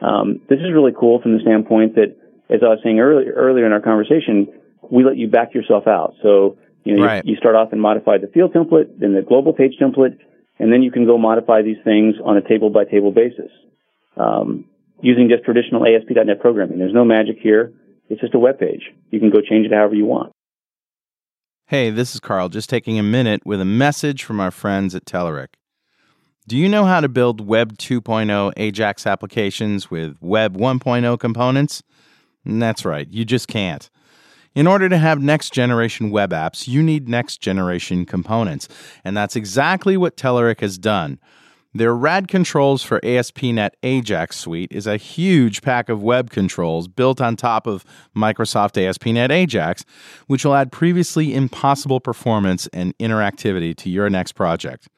[0.00, 2.16] Um, this is really cool from the standpoint that,
[2.50, 4.48] as I was saying earlier, earlier in our conversation,
[4.90, 6.14] we let you back yourself out.
[6.22, 7.24] So you know Right.
[7.24, 10.18] you, you start off and modify the field template, then the global page template,
[10.58, 13.50] and then you can go modify these things on a table by table basis
[14.16, 14.64] um,
[15.00, 16.78] using just traditional ASP.NET programming.
[16.78, 17.72] There's no magic here.
[18.08, 18.82] It's just a web page.
[19.10, 20.31] You can go change it however you want.
[21.72, 25.06] Hey, this is Carl, just taking a minute with a message from our friends at
[25.06, 25.54] Telerik.
[26.46, 31.82] Do you know how to build Web 2.0 Ajax applications with Web 1.0 components?
[32.46, 33.88] Mm, that's right, you just can't.
[34.54, 38.68] In order to have next generation web apps, you need next generation components.
[39.02, 41.18] And that's exactly what Telerik has done.
[41.74, 47.18] Their RAD controls for ASP.NET Ajax Suite is a huge pack of web controls built
[47.18, 47.82] on top of
[48.14, 49.86] Microsoft ASP.NET Ajax,
[50.26, 54.88] which will add previously impossible performance and interactivity to your next project.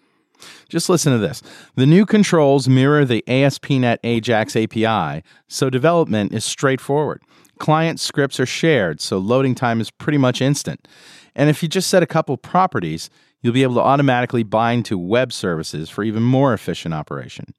[0.68, 1.42] Just listen to this.
[1.76, 7.22] The new controls mirror the ASP.NET Ajax API, so development is straightforward.
[7.60, 10.88] Client scripts are shared, so loading time is pretty much instant.
[11.36, 13.10] And if you just set a couple properties,
[13.44, 17.54] you'll be able to automatically bind to web services for even more efficient operation.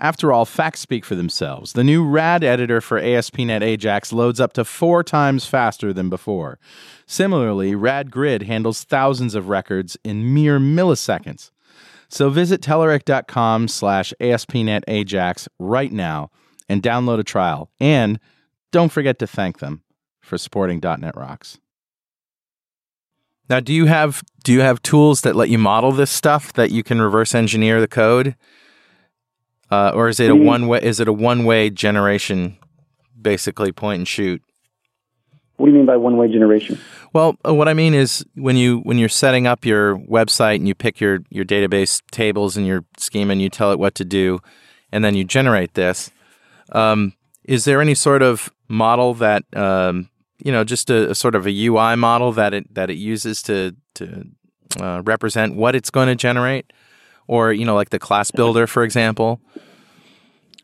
[0.00, 1.74] After all, facts speak for themselves.
[1.74, 6.58] The new RAD editor for ASP.NET Ajax loads up to four times faster than before.
[7.06, 11.50] Similarly, RAD Grid handles thousands of records in mere milliseconds.
[12.08, 16.30] So visit Telerik.com slash ASP.NET Ajax right now
[16.70, 17.70] and download a trial.
[17.78, 18.18] And
[18.70, 19.82] don't forget to thank them
[20.22, 21.58] for supporting .NET Rocks.
[23.52, 26.70] Now, do you have do you have tools that let you model this stuff that
[26.70, 28.34] you can reverse engineer the code,
[29.70, 30.44] uh, or is it a Mm.
[30.44, 30.80] one way?
[30.82, 32.56] Is it a one way generation,
[33.20, 34.40] basically point and shoot?
[35.58, 36.78] What do you mean by one way generation?
[37.12, 40.66] Well, uh, what I mean is when you when you're setting up your website and
[40.66, 44.04] you pick your your database tables and your schema and you tell it what to
[44.06, 44.38] do,
[44.90, 46.10] and then you generate this.
[46.72, 47.12] Um,
[47.44, 50.08] is there any sort of model that um,
[50.44, 53.42] you know, just a, a sort of a UI model that it that it uses
[53.42, 54.24] to to
[54.80, 56.72] uh, represent what it's going to generate,
[57.26, 59.40] or you know, like the class builder, for example?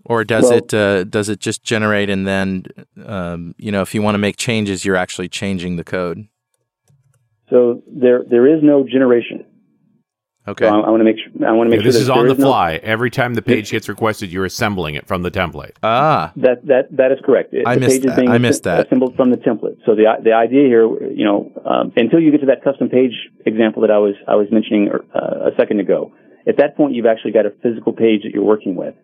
[0.04, 2.64] Or does Well- it uh, does it just generate and then
[3.04, 6.26] um, you know if you want to make changes you're actually changing the code?
[7.50, 9.44] So there there is no generation.
[10.48, 10.64] Okay.
[10.64, 12.10] So I, I want to make sure I want to make Yeah, sure this is
[12.10, 12.80] on the no- fly.
[12.82, 15.72] Every time the page gets requested, you're assembling it from the template.
[15.82, 17.52] ah, That that that is correct.
[17.52, 18.16] It- I the missed page is that.
[18.16, 18.86] being I missed that.
[18.86, 19.76] assembled from the template.
[19.86, 23.12] So the the idea here, you know, um, until you get to that custom page
[23.46, 26.12] example that I was I was mentioning uh, a second ago,
[26.46, 28.94] at that point you've actually got a physical page that you're working with.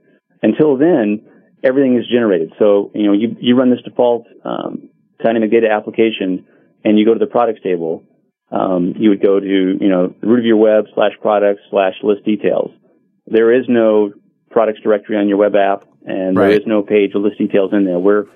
[0.42, 1.24] Until then,
[1.62, 2.52] everything is generated.
[2.58, 4.88] So you know you you run this default um,
[5.22, 6.46] dynamic data application,
[6.84, 8.02] and you go to the products table.
[8.50, 9.46] Um, you would go to
[9.80, 12.70] you know the root of your web slash products slash list details.
[13.26, 14.12] There is no
[14.50, 16.48] products directory on your web app, and Right.
[16.48, 17.98] there is no page with list details in there.
[17.98, 18.26] We're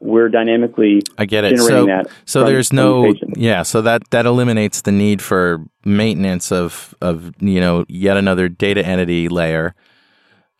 [0.00, 1.56] we're dynamically I get it.
[1.56, 2.06] generating So, that.
[2.26, 3.62] so there's from the no, yeah.
[3.62, 8.84] So that that eliminates the need for maintenance of of you know yet another data
[8.86, 9.74] entity layer,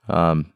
[0.09, 0.47] um,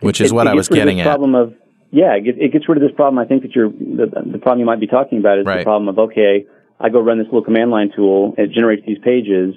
[0.00, 1.04] which is what it I was gets rid of getting at.
[1.06, 1.54] Problem of
[1.90, 3.18] yeah, it, gets- it gets rid of this problem.
[3.18, 5.58] I think that you're the, the problem you might be talking about is Right.
[5.58, 6.46] the problem of okay,
[6.80, 9.54] I go run this little command line tool, it generates these pages,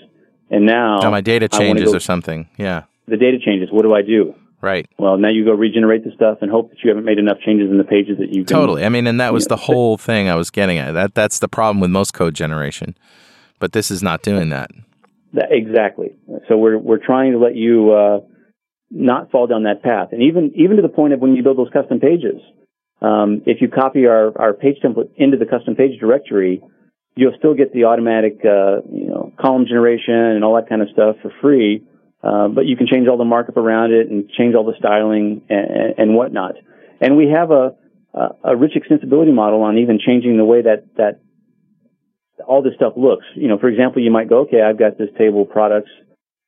[0.49, 2.47] and now Now my data changes go- or something.
[2.57, 3.69] Yeah, the data changes.
[3.71, 4.35] What do I do?
[4.61, 4.87] right.
[4.97, 7.69] Well, now you go regenerate the stuff and hope that you haven't made enough changes
[7.69, 8.55] in the pages that you can.
[8.57, 8.85] Totally.
[8.85, 9.49] I mean, and that was Yeah.
[9.55, 10.93] the whole thing I was getting at.
[10.93, 12.95] That that's the problem with most code generation,
[13.59, 14.71] but this is not doing that.
[15.33, 16.11] That, exactly.
[16.47, 18.19] So we're we're trying to let you uh,
[18.91, 21.57] not fall down that path, and even even to the point of when you build
[21.57, 22.39] those custom pages,
[23.01, 26.61] um, if you copy our our page template into the custom page directory,
[27.15, 30.89] you'll still get the automatic uh, you know column generation and all that kind of
[30.89, 31.83] stuff for free
[32.23, 35.41] uh, but you can change all the markup around it and change all the styling
[35.49, 36.55] and, and whatnot.
[37.01, 37.75] And we have a,
[38.43, 41.19] a rich extensibility model on even changing the way that, that
[42.47, 43.25] all this stuff looks.
[43.35, 45.91] You know, for example, you might go, okay, I've got this table of products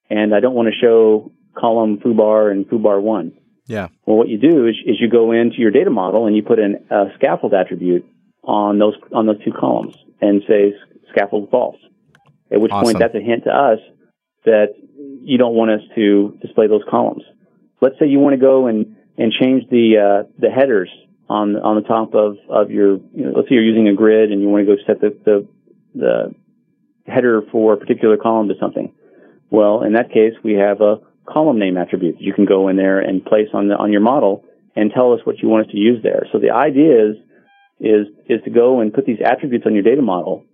[0.09, 3.33] and I don't want to show column foobar and foobar one.
[3.65, 3.89] Yeah.
[4.05, 6.59] Well, what you do is, is you go into your data model and you put
[6.59, 8.05] in a scaffold attribute
[8.45, 10.73] on those on those two columns and say
[11.11, 11.77] scaffold false.
[12.51, 12.85] At which Awesome.
[12.85, 13.79] point that's a hint to us
[14.45, 14.75] that
[15.23, 17.23] you don't want us to display those columns.
[17.81, 20.89] Let's say you want to go and, and change the uh, the headers
[21.27, 22.97] on on the top of of your.
[23.13, 25.17] You know, let's say you're using a grid and you want to go set the,
[25.25, 25.47] the
[25.95, 26.35] the
[27.07, 28.93] header for a particular column to something.
[29.49, 32.75] Well, in that case, we have a column name attribute that you can go in
[32.77, 35.71] there and place on the on your model and tell us what you want us
[35.71, 36.27] to use there.
[36.31, 37.15] So the idea is
[37.79, 40.45] is is to go and put these attributes on your data model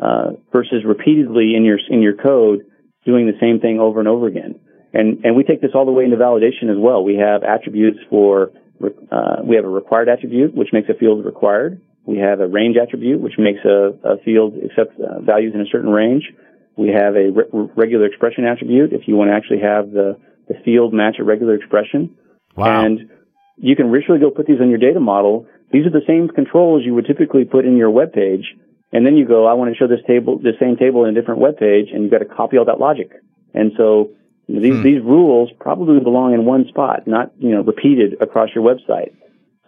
[0.00, 2.66] uh, versus repeatedly in your in your code
[3.04, 4.60] doing the same thing over and over again.
[4.92, 7.04] And and we take this all the way into validation as well.
[7.04, 11.80] We have attributes for uh, we have a required attribute which makes a field required.
[12.06, 15.66] We have a range attribute which makes a, a field accept uh, values in a
[15.70, 16.24] certain range.
[16.76, 20.16] We have a re- regular expression attribute if you want to actually have the,
[20.46, 22.16] the field match a regular expression.
[22.56, 22.84] Wow.
[22.84, 23.10] And
[23.56, 25.46] you can literally go put these on your data model.
[25.70, 28.54] These are the same controls you would typically put in your web page.
[28.90, 31.20] And then you go, I want to show this table, the same table in a
[31.20, 33.12] different web page, and you've got to copy all that logic.
[33.52, 34.10] And so
[34.48, 39.12] these, these rules probably belong in one spot, not, you know, repeated across your website.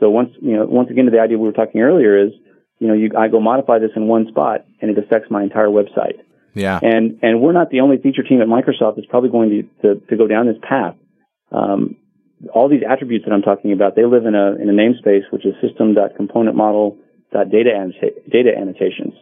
[0.01, 2.33] So once, you know, once again to the idea we were talking earlier is,
[2.79, 5.69] you know, you, I go modify this in one spot and it affects my entire
[5.69, 6.21] website.
[6.55, 6.81] Yeah.
[6.83, 10.01] And and we're not the only feature team at Microsoft that's probably going to to,
[10.07, 10.97] to go down this path.
[11.53, 11.97] Um,
[12.55, 15.45] all these attributes that I'm talking about, they live in a in a namespace which
[15.45, 19.15] is system.componentmodel.data annota- data annotations,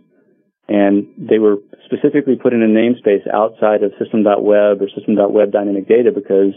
[0.69, 6.13] and they were specifically put in a namespace outside of system.web or system.web dynamic data
[6.15, 6.55] because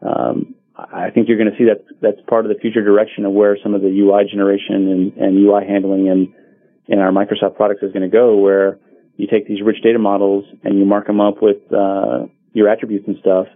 [0.00, 3.32] um, I think you're going to see that that's part of the future direction of
[3.32, 6.32] where some of the UI generation and, and UI handling in
[6.86, 8.78] in our Microsoft products is going to go, where
[9.16, 13.06] you take these rich data models and you mark them up with uh, your attributes
[13.06, 13.46] and stuff,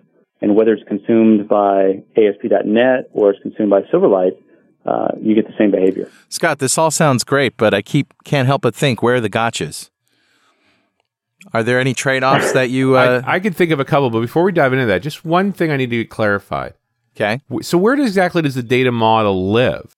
[0.42, 4.37] and whether it's consumed by ASP.NET or it's consumed by Silverlight,
[4.85, 6.11] uh, you get the same behavior.
[6.28, 9.31] Scott, this all sounds great, but I keep can't help but think where are the
[9.31, 9.88] gotchas?
[11.52, 14.20] Are there any trade-offs that you uh, I, I could think of a couple, but
[14.20, 16.70] before we dive into that, just one thing I need to clarify.
[17.16, 17.40] okay?
[17.62, 19.96] So, where exactly does the data model live?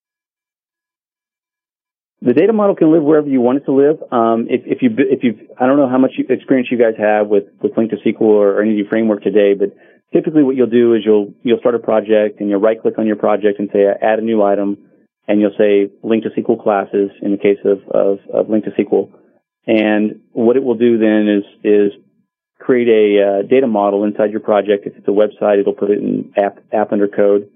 [2.24, 4.00] The data model can live wherever you want it to live.
[4.10, 7.28] Um, if, if you if you I don't know how much experience you guys have
[7.28, 9.76] with with LINQ to SQL or, any of your framework today, but
[10.10, 13.06] typically what you'll do is you'll you'll start a project and you'll right click on
[13.06, 14.88] your project and say add a new item,
[15.28, 18.82] and you'll say LINQ to SQL classes in the case of of, of LINQ to
[18.82, 19.10] SQL,
[19.66, 21.92] and what it will do then is is
[22.58, 24.86] create a uh, data model inside your project.
[24.86, 27.50] If it's a website, it'll put it in app app under code.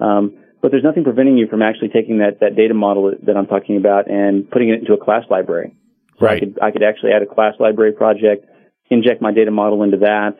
[0.00, 3.46] Um, but there's nothing preventing you from actually taking that, that data model that I'm
[3.46, 5.76] talking about and putting it into a class library.
[6.18, 6.40] So I Right.
[6.40, 8.50] could I could actually add a class library project,
[8.90, 10.34] inject my data model into that,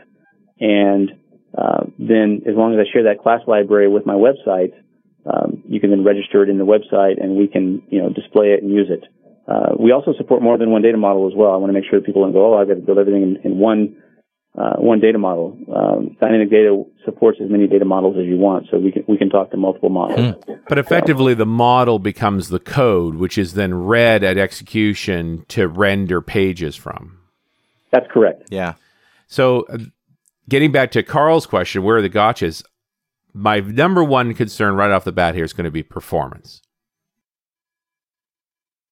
[0.58, 1.12] and
[1.56, 4.72] uh, then as long as I share that class library with my website,
[5.32, 8.48] um, you can then register it in the website, and we can you know display
[8.50, 9.04] it and use it.
[9.46, 11.52] Uh, we also support more than one data model as well.
[11.52, 13.22] I want to make sure that people don't go, oh, I've got to build everything
[13.22, 14.02] in, in one
[14.56, 15.56] uh, one data model.
[15.74, 19.18] Um, dynamic data supports as many data models as you want, so we can we
[19.18, 20.34] can talk to multiple models.
[20.68, 26.20] But effectively, the model becomes the code, which is then read at execution to render
[26.20, 27.18] pages from.
[27.92, 28.48] That's correct.
[28.50, 28.74] Yeah.
[29.26, 29.78] So, uh,
[30.48, 32.62] getting back to Carl's question, where are the gotchas?
[33.34, 36.62] My number one concern right off the bat here is going to be performance.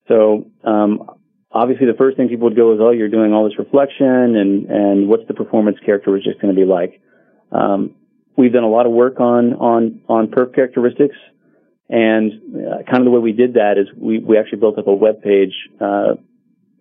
[0.08, 1.08] So um,
[1.54, 4.66] obviously, the first thing people would go is, "Oh, you're doing all this reflection, and
[4.66, 7.00] and what's the performance characteristic going to be like?"
[7.52, 7.94] Um,
[8.36, 11.16] we've done a lot of work on on on perf characteristics,
[11.88, 14.88] and uh, kind of the way we did that is we we actually built up
[14.88, 16.14] a web page uh,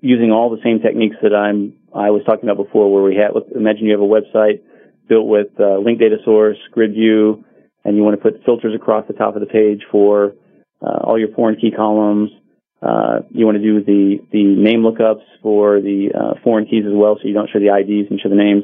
[0.02, 3.32] using all the same techniques that I'm I was talking about before, where we had
[3.56, 4.62] imagine you have a website
[5.08, 7.46] built with uh, LINQ data source, grid view,
[7.86, 10.34] and you want to put filters across the top of the page for
[10.82, 12.32] uh, all your foreign key columns.
[12.84, 16.92] Uh, you want to do the, the name lookups for the uh, foreign keys as
[16.94, 18.64] well, so you don't show the IDs and show the names.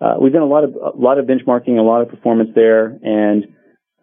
[0.00, 2.86] Uh, we've done a lot of a lot of benchmarking, a lot of performance there,
[3.02, 3.44] and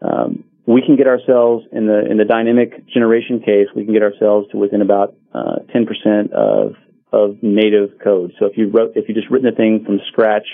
[0.02, 3.66] um, we can get ourselves in the in the dynamic generation case.
[3.76, 6.76] We can get ourselves to within about uh, 10% of
[7.12, 8.34] of native code.
[8.38, 10.46] So if you wrote if you just written the thing from scratch,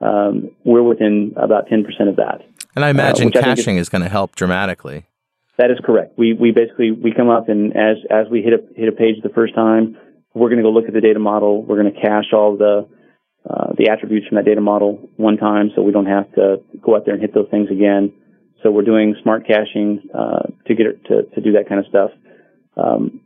[0.00, 2.42] um, we're within about 10% of that.
[2.76, 5.06] And I imagine which I is- caching is going to help dramatically.
[5.58, 6.16] That is correct.
[6.16, 9.16] We we basically we come up and as as we hit a hit a page
[9.22, 9.98] the first time,
[10.32, 11.64] we're going to go look at the data model.
[11.64, 12.88] We're going to cache all the
[13.48, 16.94] uh, the attributes from that data model one time, so we don't have to go
[16.94, 18.12] out there and hit those things again.
[18.62, 21.86] So we're doing smart caching uh, to get it to, to do that kind of
[21.86, 22.10] stuff.
[22.76, 23.20] Um,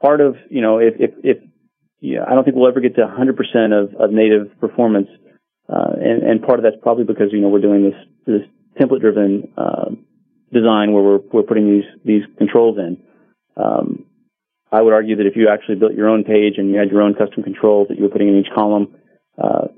[0.00, 1.36] part of you know if if, if
[2.00, 5.08] yeah, I don't think we'll ever get to 100% of, of native performance,
[5.72, 8.42] uh, and, and part of that's probably because you know we're doing this this
[8.80, 9.90] template driven uh,
[10.52, 13.02] design where we're we're putting these these controls in.
[13.56, 14.06] Um,
[14.72, 17.02] I would argue that if you actually built your own page and you had your
[17.02, 18.96] own custom controls that you were putting in each column,
[19.40, 19.68] uh,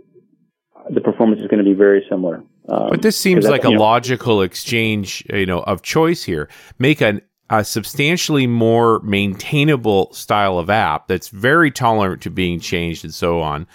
[0.88, 2.42] the performance is going to be very similar.
[2.68, 6.48] Um, But this seems like a know, logical exchange, you know, of choice here.
[6.78, 13.04] Make an, a substantially more maintainable style of app that's very tolerant to being changed
[13.04, 13.66] and so on,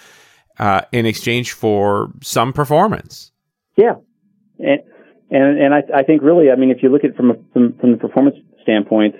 [0.58, 3.30] uh, in exchange for some performance.
[3.76, 3.94] Yeah,
[4.58, 4.80] and
[5.32, 7.34] and and I, I think really, I mean, if you look at it from a,
[7.52, 9.14] from, from the performance standpoint,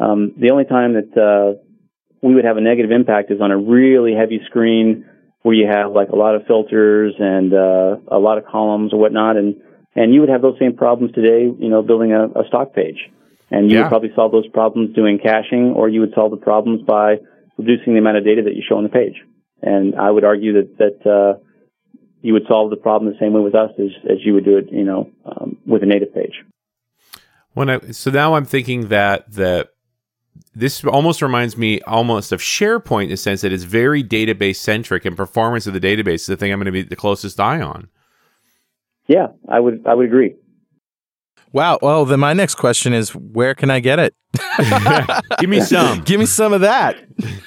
[0.00, 1.60] um, the only time that uh,
[2.22, 5.04] we would have a negative impact is on a really heavy screen
[5.42, 8.98] where you have like a lot of filters and uh, a lot of columns or
[9.00, 9.56] whatnot, and
[9.94, 13.10] and you would have those same problems today, you know, building a, a stock page,
[13.50, 13.82] and you Yeah.
[13.82, 17.18] would probably solve those problems doing caching, or you would solve the problems by
[17.58, 19.20] reducing the amount of data that you show on the page.
[19.60, 21.38] And I would argue that that uh,
[22.22, 24.56] you would solve the problem the same way with us as, as you would do
[24.56, 26.42] it, you know, um, with a native page.
[27.54, 29.68] When I, so now I'm thinking that that
[30.54, 35.04] this almost reminds me almost of SharePoint in the sense that it's very database centric
[35.04, 37.60] and performance of the database is the thing I'm going to be the closest eye
[37.60, 37.88] on.
[39.06, 40.36] Yeah, I would I would agree.
[41.52, 41.78] Wow.
[41.82, 44.14] Well, then my next question is, where can I get it?
[45.38, 46.00] Give me some.
[46.02, 46.96] Give me some of that.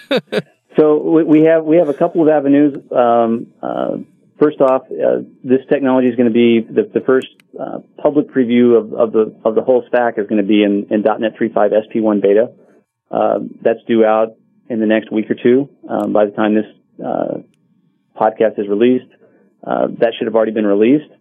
[0.77, 2.75] So we- we have we have a couple of avenues.
[2.91, 3.95] Um, uh,
[4.39, 7.27] first off, uh, this technology is going to be the, the first
[7.59, 10.87] uh, public preview of, of the of the whole stack is going to be in,
[10.89, 12.53] in .NET 3.5 SP1 beta.
[13.09, 14.29] Uh, that's due out
[14.69, 15.69] in the next week or two.
[15.87, 16.65] Um, by the time this
[17.03, 17.37] uh,
[18.19, 19.11] podcast is released,
[19.65, 21.11] uh, that should have already been released.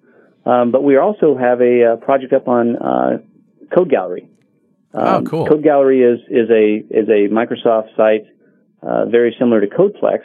[0.47, 3.19] Um, but we also have a, uh project up on uh,
[3.75, 4.29] Code Gallery.
[4.93, 5.47] Oh, Um, cool.
[5.47, 8.27] Code Gallery is is a is a Microsoft site
[8.83, 10.21] uh, very similar to CodePlex.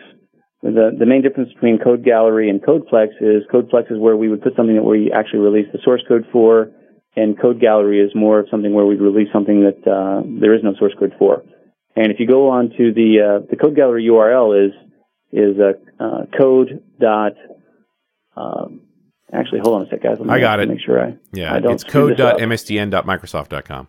[0.62, 4.42] The the main difference between Code Gallery and CodePlex is CodePlex is where we would
[4.42, 6.72] put something that we actually release the source code for,
[7.16, 10.62] and Code Gallery is more of something where we'd release something that uh, there is
[10.64, 11.44] no source code for.
[11.96, 14.74] And if you go on to the uh, the Code Gallery URL is
[15.32, 17.34] is uh, uh, code dot.
[18.36, 18.82] Um,
[19.34, 20.18] actually, hold on a sec, guys.
[20.20, 20.68] Let me I got it.
[20.70, 22.38] Make sure I Yeah, I it's screw this up.
[22.38, 23.88] code.msdn.microsoft.com.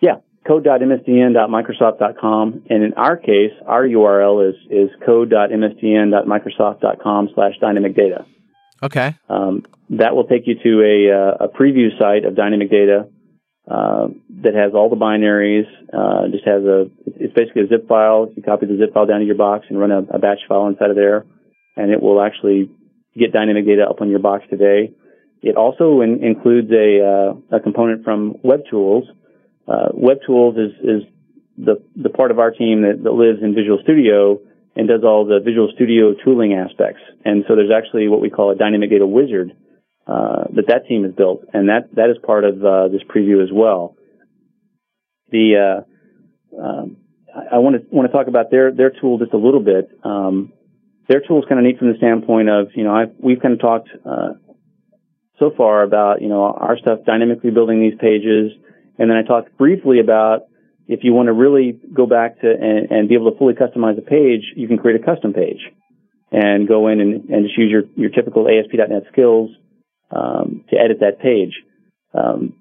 [0.00, 2.62] Yeah, code.msdn.microsoft.com.
[2.70, 8.24] And in our case, our URL is, is code.msdn.microsoft.com slash dynamic data.
[8.82, 9.14] Okay.
[9.28, 13.08] Um, that will take you to a, uh, a preview site of dynamic data
[13.68, 14.08] uh,
[14.42, 15.66] that has all the binaries.
[15.92, 16.86] Uh, just has a
[17.18, 18.28] it's basically a zip file.
[18.36, 20.68] You copy the zip file down to your box and run a, a batch file
[20.68, 21.26] inside of there,
[21.76, 22.70] and it will actually
[23.18, 24.92] get dynamic data up on your box today.
[25.42, 29.02] It also in, includes a uh, a component from WebTools.
[29.68, 31.02] Uh, WebTools is is
[31.58, 34.40] the the part of our team that, that lives in Visual Studio
[34.76, 37.00] and does all the Visual Studio tooling aspects.
[37.24, 39.56] And so there's actually what we call a dynamic data wizard
[40.06, 43.42] uh, that that team has built, and that that is part of uh, this preview
[43.42, 43.96] as well.
[45.30, 45.84] The
[46.54, 46.98] uh, um,
[47.50, 49.90] I want to want to talk about their their tool just a little bit.
[50.04, 50.52] Um,
[51.08, 53.54] their tool is kind of neat from the standpoint of you know I've, we've kind
[53.54, 54.34] of talked uh,
[55.38, 58.52] so far about you know our stuff dynamically building these pages,
[58.98, 60.42] and then I talked briefly about
[60.88, 63.98] if you want to really go back to and, and be able to fully customize
[63.98, 65.60] a page, you can create a custom page
[66.30, 69.50] and go in and, and just use your, your typical ASP.NET skills
[70.10, 71.54] um, to edit that page.
[72.14, 72.54] Um,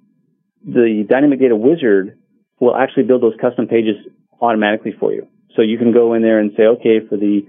[0.66, 2.18] the Dynamic Data Wizard
[2.60, 3.96] will actually build those custom pages
[4.42, 5.28] automatically for you.
[5.56, 7.42] So you can go in there and say, okay, for the,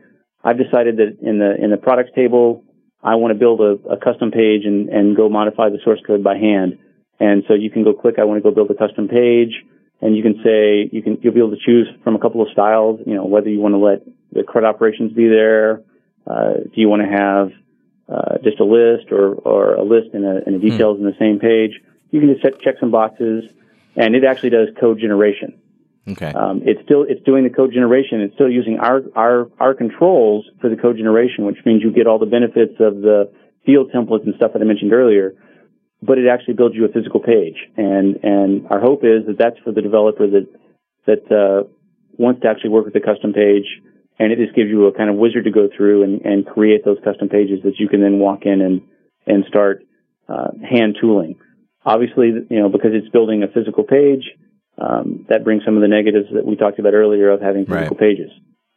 [0.45, 2.63] I've decided that in the in the products table,
[3.03, 6.23] I want to build a, a custom page and, and go modify the source code
[6.23, 6.79] by hand.
[7.19, 9.65] And so you can go click, I want to go build a custom page,
[10.01, 12.49] and you can say you can you'll be able to choose from a couple of
[12.53, 13.01] styles.
[13.07, 14.03] You know whether you want to let
[14.33, 15.83] the CRUD operations be there.
[16.27, 17.53] Uh, do you want to have
[18.09, 21.17] uh, just a list or, or a list and, a, and the details in the
[21.19, 21.81] same page?
[22.11, 23.45] You can just set, check some boxes,
[23.97, 25.59] and it actually does code generation.
[26.09, 26.33] Okay.
[26.33, 28.21] Um, it's still it's doing the code generation.
[28.21, 32.07] It's still using our our our controls for the code generation, which means you get
[32.07, 33.33] all the benefits of the
[33.65, 35.35] field templates and stuff that I mentioned earlier.
[36.03, 39.59] But it actually builds you a physical page, and and our hope is that that's
[39.65, 40.47] for the developer that
[41.07, 41.69] that uh,
[42.19, 43.65] wants to actually work with the custom page,
[44.19, 46.85] and it just gives you a kind of wizard to go through and, and create
[46.85, 48.83] those custom pages that you can then walk in and
[49.27, 49.85] and start
[50.29, 51.37] uh, hand tooling.
[51.85, 54.25] Obviously, you know because it's building a physical page,
[54.79, 57.97] um, that brings some of the negatives that we talked about earlier of having physical
[57.97, 58.31] pages.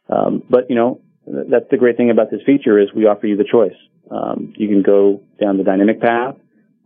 [0.08, 3.36] Um, but you know, that's the great thing about this feature is we offer you
[3.36, 3.76] the choice.
[4.10, 6.36] Um, you can go down the dynamic path,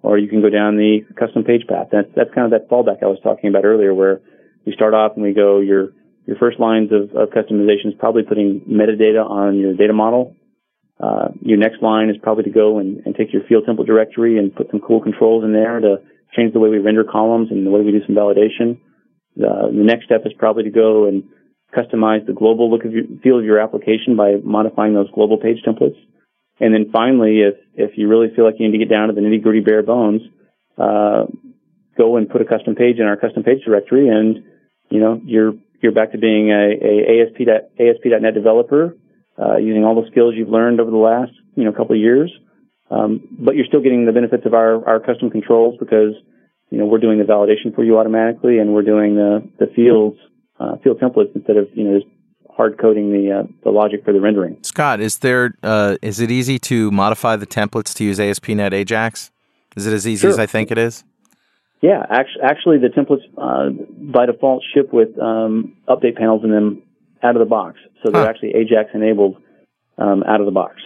[0.05, 1.89] or you can go down the custom page path.
[1.91, 4.21] That's that's kind of that fallback I was talking about earlier, where
[4.67, 5.93] we start off and we go your
[6.27, 10.37] your first lines of, of customization is probably putting metadata on your data model.
[11.01, 14.39] Uh, your next line is probably to go and, and take your field template directory
[14.39, 15.97] and put some cool controls in there to
[16.37, 18.79] change the way we render columns and the way we do some validation.
[19.37, 21.25] Uh, the next step is probably to go and
[21.77, 25.59] customize the global look of your, feel of your application by modifying those global page
[25.67, 25.99] templates.
[26.61, 29.15] And then finally, if, if you really feel like you need to get down to
[29.15, 30.23] the nitty gritty bare bones,
[30.79, 31.25] uh,
[31.99, 34.45] go and put a custom page in our custom page directory and,
[34.91, 37.41] you know, you're, you're back to being a, a ASP,
[37.79, 38.97] ASP.NET developer,
[39.39, 42.33] uh, using all the skills you've learned over the last, you know, couple of years.
[42.91, 46.15] Um, but you're still getting the benefits of our, our custom controls because,
[46.71, 50.19] you know, we're doing the validation for you automatically and we're doing the, the fields,
[50.61, 52.11] uh, field templates instead of, you know, just
[52.57, 54.57] hard coding the, uh, the logic for the rendering.
[54.63, 59.31] Scott, is there uh, is it easy to modify the templates to use ASP.NET Ajax?
[59.77, 60.31] Is it as easy Sure.
[60.31, 61.05] as I think it is?
[61.83, 63.71] Yeah, actually, actually the templates, uh,
[64.13, 66.83] by default ship with, um, update panels in them
[67.23, 67.79] out of the box.
[68.03, 68.29] So they're Huh.
[68.31, 69.37] actually Ajax enabled,
[69.99, 70.77] um, out of the box.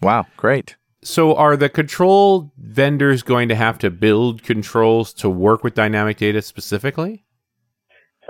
[0.00, 0.76] Wow, great.
[1.02, 6.16] So, are the control vendors going to have to build controls to work with dynamic
[6.16, 7.24] data specifically?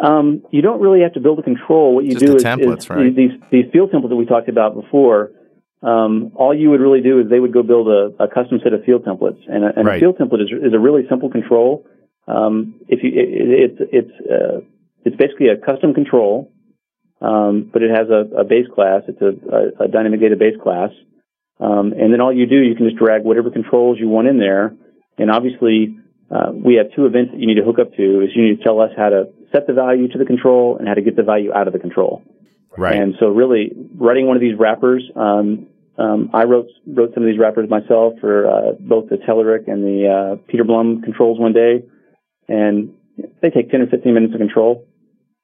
[0.03, 1.95] Um, you don't really have to build a control.
[1.95, 3.15] What you Just do is, templates, is right?
[3.15, 5.31] these these field templates that we talked about before.
[5.83, 8.73] Um, all you would really do is they would go build a, a custom set
[8.73, 9.99] of field templates, and a, and Right.
[9.99, 11.85] a field template is, is a really simple control.
[12.27, 14.61] Um, if you, it, it, it's it's uh,
[15.05, 16.51] it's basically a custom control,
[17.21, 19.03] um, but it has a, a base class.
[19.09, 19.33] It's a,
[19.83, 20.91] a, a dynamic database class,
[21.61, 24.39] um, and then all you do, you can just drag whatever controls you want in
[24.39, 24.75] there.
[25.19, 25.99] And obviously,
[26.31, 28.23] uh, we have two events that you need to hook up to.
[28.23, 30.89] Is you need to tell us how to set the value to the control and
[30.89, 32.23] how to get the value out of the control.
[32.77, 32.97] Right.
[33.01, 37.29] And so, really, writing one of these wrappers, um, um, I wrote wrote some of
[37.29, 41.53] these wrappers myself for uh, both the Telerik and the uh, Peter Blum controls one
[41.53, 41.85] day,
[42.49, 42.95] and
[43.41, 44.87] they take ten or fifteen minutes of control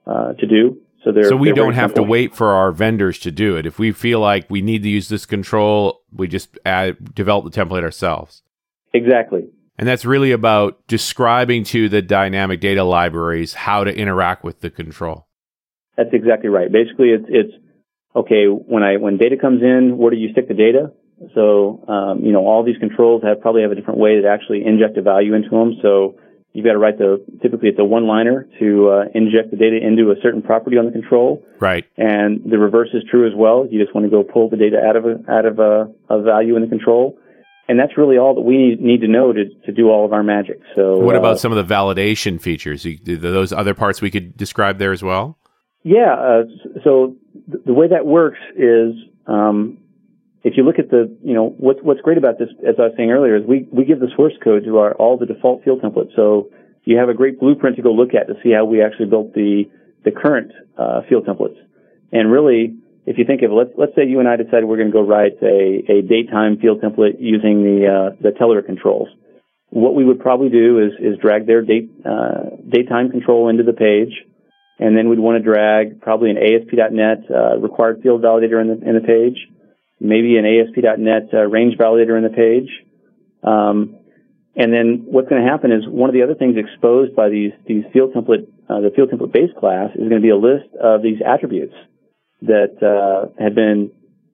[0.06, 0.80] uh, to do.
[1.04, 3.64] So they're so we they're don't have to wait for our vendors to do it.
[3.64, 7.50] If we feel like we need to use this control, we just add, develop the
[7.50, 8.42] template ourselves.
[8.92, 9.48] Exactly.
[9.80, 14.68] And that's really about describing to the dynamic data libraries how to interact with the
[14.68, 15.26] control.
[15.96, 16.70] That's exactly right.
[16.70, 17.54] Basically, it's it's
[18.14, 20.92] okay when I when data comes in, where do you stick the data?
[21.34, 24.66] So um, you know all these controls have probably have a different way to actually
[24.66, 25.78] inject a value into them.
[25.80, 26.16] So
[26.52, 29.78] you've got to write the typically it's a one liner to uh, inject the data
[29.80, 31.86] into a certain property on the control, Right.
[31.96, 33.66] and the reverse is true as well.
[33.70, 36.20] You just want to go pull the data out of a, out of a, a
[36.20, 37.16] value in the control.
[37.70, 40.24] And that's really all that we need, to know to, to do all of our
[40.24, 40.58] magic.
[40.74, 42.84] So What uh, about some of the validation features?
[42.84, 45.38] You, those other parts we could describe there as well?
[45.84, 46.14] Yeah.
[46.14, 46.42] Uh,
[46.82, 47.14] so
[47.48, 48.94] th- the way that works is,
[49.28, 49.78] um,
[50.42, 52.94] if you look at the, you know, what's what's great about this, as I was
[52.96, 55.80] saying earlier, is we we give the source code to our all the default field
[55.80, 56.16] templates.
[56.16, 56.50] So
[56.82, 59.32] you have a great blueprint to go look at to see how we actually built
[59.34, 59.70] the
[60.02, 61.58] the current uh, field templates.
[62.10, 62.74] And really,
[63.06, 65.06] if you think of let's let's say you and I decided we're going to go
[65.06, 69.08] write a a date time field template using the uh, the Telerik controls.
[69.70, 73.72] What we would probably do is is drag their date uh, daytime control into the
[73.72, 74.12] page
[74.80, 78.88] and then we'd want to drag probably an ASP.NET uh, required field validator in the
[78.88, 79.46] in the page,
[80.00, 82.70] maybe an ASP.NET uh, range validator in the page,
[83.44, 83.96] um,
[84.56, 87.52] and then what's going to happen is one of the other things exposed by these
[87.68, 90.72] these field template uh, the field template base class is going to be a list
[90.80, 91.74] of these attributes
[92.42, 93.92] that uh, have been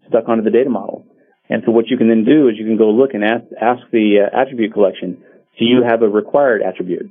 [0.09, 1.07] stuck onto the data model.
[1.49, 3.83] And so what you can then do is you can go look and ask ask
[3.93, 5.23] the uh, attribute collection,
[5.59, 7.11] do you have a required attribute?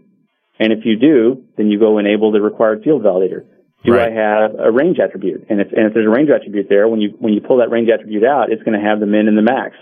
[0.59, 3.45] And if you do, then you go enable the required field validator.
[3.83, 4.11] Do Right.
[4.11, 5.45] I have a range attribute?
[5.49, 7.69] And if, and if there's a range attribute there, when you, when you pull that
[7.69, 9.75] range attribute out, it's going to have the min and the max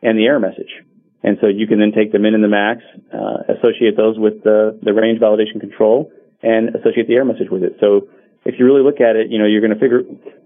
[0.00, 0.70] and the error message.
[1.24, 2.82] And so you can then take the min and the max,
[3.12, 7.62] uh, associate those with the, the range validation control and associate the error message with
[7.62, 7.76] it.
[7.80, 8.08] So
[8.44, 10.00] if you really look at it, you know, you're going to figure,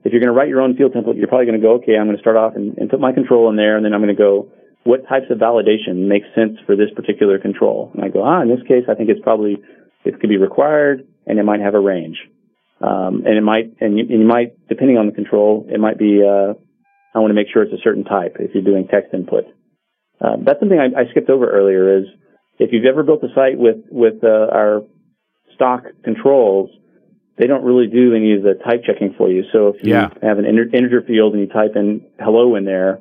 [0.05, 1.97] if you're going to write your own field template, you're probably going to go, okay,
[1.97, 4.03] I'm going to start off and, and put my control in there, and then I'm
[4.03, 4.53] going to go,
[4.85, 7.91] what types of validation makes sense for this particular control?
[7.95, 9.59] And I go, ah, in this case, I think it's probably,
[10.05, 12.19] it could be required, and it might have a range.
[12.81, 15.99] Um, and it might, and you, and you might, depending on the control, it might
[15.99, 16.53] be, uh,
[17.15, 19.45] I want to make sure it's a certain type if you're doing text input.
[20.21, 22.05] Uh, that's something I, I skipped over earlier is
[22.59, 24.83] if you've ever built a site with, with, uh, our
[25.55, 26.71] stock controls,
[27.39, 29.45] they don't really do any of the type checking for you.
[29.53, 30.09] So if you Yeah.
[30.23, 33.01] have an inter- integer field and you type in hello in there,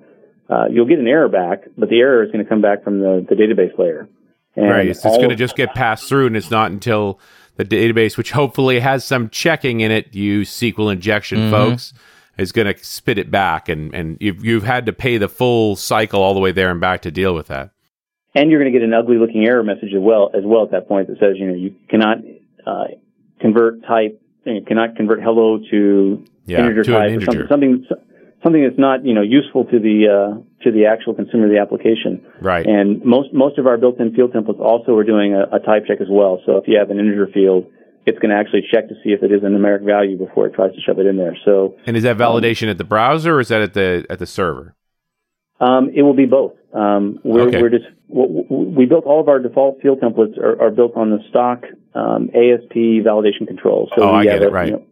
[0.49, 2.99] uh, you'll get an error back, but the error is going to come back from
[2.99, 4.07] the, the database layer.
[4.55, 4.87] And right.
[4.87, 7.19] It's, it's going to just get passed through, and it's not until
[7.57, 11.51] the database, which hopefully has some checking in it, you SQL injection Mm-hmm.
[11.51, 11.93] folks,
[12.37, 15.75] is going to spit it back, and and you've you've had to pay the full
[15.77, 17.71] cycle all the way there and back to deal with that.
[18.33, 20.71] and you're going to get an ugly looking error message as well as well at
[20.71, 22.17] that point that says you know you cannot
[22.67, 22.85] uh,
[23.39, 27.85] convert type you cannot convert hello to Yeah, integer to type or something, something
[28.43, 31.59] something that's not you know useful to the uh, to the actual consumer of the
[31.59, 32.25] application.
[32.41, 32.65] Right.
[32.65, 35.99] And most most of our built-in field templates also are doing a, a type check
[35.99, 36.41] as well.
[36.45, 37.65] So if you have an integer field,
[38.05, 40.53] it's going to actually check to see if it is a numeric value before it
[40.53, 41.35] tries to shove it in there.
[41.43, 44.27] So And is that validation at the browser or is that at the at the
[44.27, 44.75] server?
[45.59, 46.53] Um, it will be both.
[46.73, 47.61] Um, we're, Okay.
[47.61, 51.19] we're just we built all of our default field templates are, are built on the
[51.29, 52.75] stock um, ASP
[53.05, 53.89] validation control.
[53.95, 54.67] So Oh, I get it, a- right.
[54.67, 54.83] you know,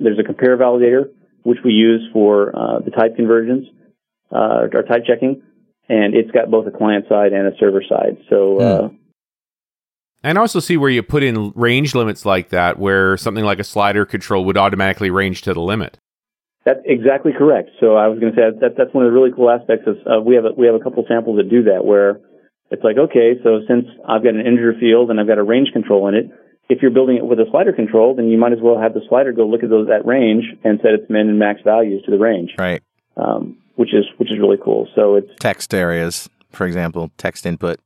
[0.00, 1.10] there's a compare validator
[1.44, 3.68] which we use for uh, the type conversions,
[4.32, 5.42] uh, our type checking,
[5.88, 8.18] and it's got both a client side and a server side.
[8.28, 8.88] So uh,
[10.24, 13.64] And also see where you put in range limits like that, where something like a
[13.64, 15.96] slider control would automatically range to the limit.
[16.68, 17.70] That's exactly correct.
[17.80, 19.96] So I was going to say that that's one of the really cool aspects of
[20.04, 22.20] uh, we have a, we have a couple samples that do that where
[22.70, 25.72] it's like okay, so since I've got an integer field and I've got a range
[25.72, 26.26] control in it,
[26.68, 29.00] if you're building it with a slider control, then you might as well have the
[29.08, 32.10] slider go look at those that range and set its min and max values to
[32.10, 32.82] the range, Right.
[33.16, 34.88] um, which is which is really cool.
[34.94, 37.80] So it's Text areas, for example, text input,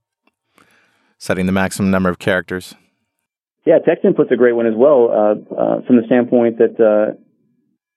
[1.19, 2.75] setting the maximum number of characters.
[3.65, 7.15] Yeah, text input's a great one as well, uh, uh, from the standpoint that, uh,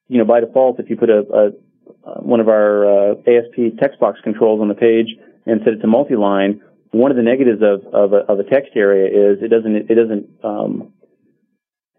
[0.07, 1.51] you know, by default, if you put a, a
[2.05, 5.07] uh, one of our uh, ASP text box controls on the page
[5.45, 8.71] and set it to multi-line, one of the negatives of of a, of a text
[8.75, 10.93] area is it doesn't it doesn't um,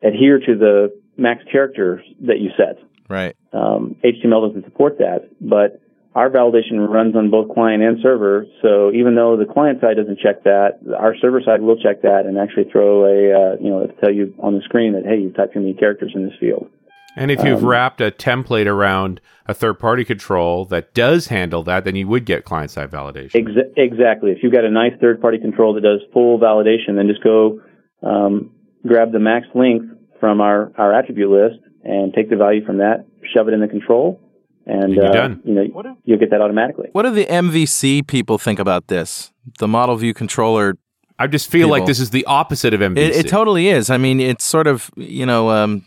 [0.03, 2.79] adhere to the max characters that you set.
[3.09, 3.37] Right.
[3.53, 5.81] Um, HTML doesn't support that, but
[6.15, 8.47] our validation runs on both client and server.
[8.63, 12.25] So even though the client side doesn't check that, our server side will check that
[12.27, 15.37] and actually throw a, uh, you know, tell you on the screen that, hey, you've
[15.37, 16.71] typed too many characters in this field.
[17.17, 21.62] And if you've Um, wrapped a template around a third party control that does handle
[21.62, 23.33] that, then you would get client side validation.
[23.33, 24.31] Exa- exactly.
[24.33, 27.61] If you've got a nice third party control that does full validation, then just go
[28.03, 28.51] um,
[28.87, 29.87] grab the max length
[30.21, 33.69] from our, our attribute list and take the value from that, shove it in the
[33.69, 34.21] control,
[34.67, 35.41] and And you're uh, done.
[35.45, 36.89] you know you'll get that automatically.
[36.93, 39.33] What do the MVC people think about this?
[39.59, 40.77] The model view controller.
[41.19, 42.99] I just feel like this is the opposite of MVC.
[42.99, 43.89] It, it totally is.
[43.89, 45.85] I mean, it's sort of you know, um,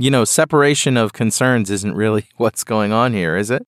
[0.00, 3.66] you know, separation of concerns isn't really what's going on here, is it?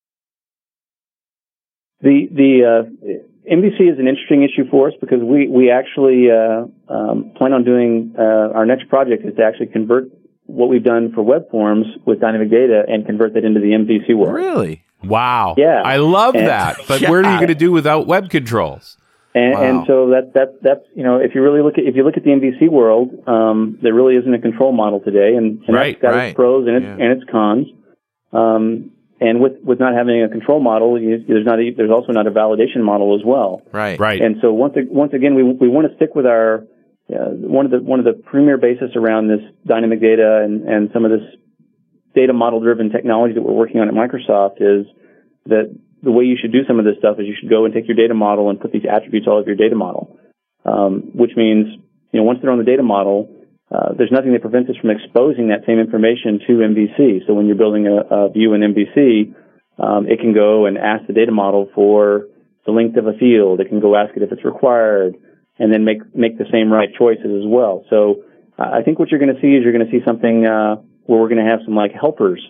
[2.01, 6.65] The the uh, MVC is an interesting issue for us because we we actually uh,
[6.93, 8.21] um, plan on doing uh,
[8.57, 10.05] our next project is to actually convert
[10.45, 14.15] what we've done for web forms with dynamic data and convert that into the MVC
[14.17, 14.33] world.
[14.35, 14.83] Really?
[15.03, 15.55] wow.
[15.57, 15.81] Yeah.
[15.83, 16.77] I love And- that.
[16.87, 18.97] But what are you going to do without web controls?
[19.35, 19.63] And, Wow.
[19.63, 22.17] and so that that that's you know if you really look at if you look
[22.17, 25.99] at the MVC world, um, there really isn't a control model today, and, and Right,
[25.99, 26.25] that's got right.
[26.27, 27.03] its pros and its Yeah.
[27.03, 27.67] and its cons.
[28.31, 32.11] Um, and with with not having a control model, you, there's not a, there's also
[32.11, 33.61] not a validation model as well.
[33.71, 33.99] Right.
[33.99, 34.21] Right.
[34.21, 36.65] And so once once again, we we want to stick with our
[37.09, 40.89] uh, one of the one of the premier basis around this dynamic data and and
[40.93, 41.25] some of this
[42.13, 44.85] data model driven technology that we're working on at Microsoft is
[45.47, 47.73] that the way you should do some of this stuff is you should go and
[47.73, 50.19] take your data model and put these attributes all over your data model,
[50.65, 51.67] um, which means
[52.11, 53.39] you know once they're on the data model.
[53.73, 57.25] Uh, there's nothing that prevents us from exposing that same information to MVC.
[57.25, 59.33] So when you're building a, a view in MVC,
[59.79, 62.27] um, it can go and ask the data model for
[62.67, 63.61] the length of a field.
[63.61, 65.15] It can go ask it if it's required,
[65.57, 67.85] and then make make the same right choices as well.
[67.89, 68.23] So
[68.59, 70.75] uh, I think what you're going to see is you're going to see something uh,
[71.05, 72.45] where we're going to have some like helpers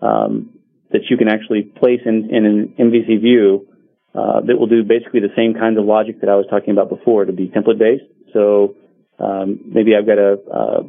[0.00, 0.53] um,
[0.94, 3.66] that you can actually place in, in an MVC view
[4.14, 6.88] uh, that will do basically the same kinds of logic that I was talking about
[6.88, 8.06] before to be template based.
[8.32, 8.76] So
[9.18, 10.82] um, maybe I've got a, uh,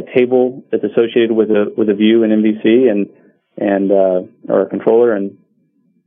[0.00, 3.10] a table that's associated with a with a view in MVC and
[3.56, 5.36] and uh, or a controller, and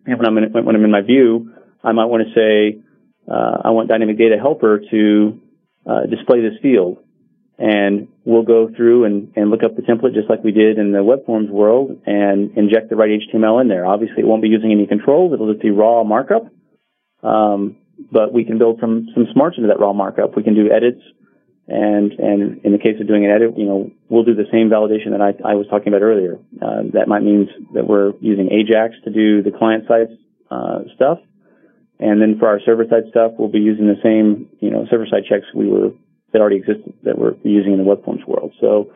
[0.03, 2.81] when I'm in, when I'm in my view, I might want to say
[3.31, 5.39] uh, I want dynamic data helper to
[5.85, 6.97] uh, display this field,
[7.57, 10.91] and we'll go through and, and look up the template just like we did in
[10.91, 13.85] the web forms world and inject the right HTML in there.
[13.85, 16.47] Obviously, it won't be using any controls; it'll just be raw markup.
[17.23, 17.77] Um,
[18.11, 20.35] but we can build some some smarts into that raw markup.
[20.35, 21.01] We can do edits
[21.67, 24.69] and and in the case of doing an edit, you know, we'll do the same
[24.69, 26.39] validation that I, I was talking about earlier.
[26.61, 30.07] Uh, that might mean that we're using Ajax to do the client side
[30.49, 31.19] uh, stuff,
[31.99, 35.05] and then for our server side stuff, we'll be using the same you know server
[35.11, 35.91] side checks we were
[36.33, 38.53] that already existed that we're using in the web forms world.
[38.59, 38.91] So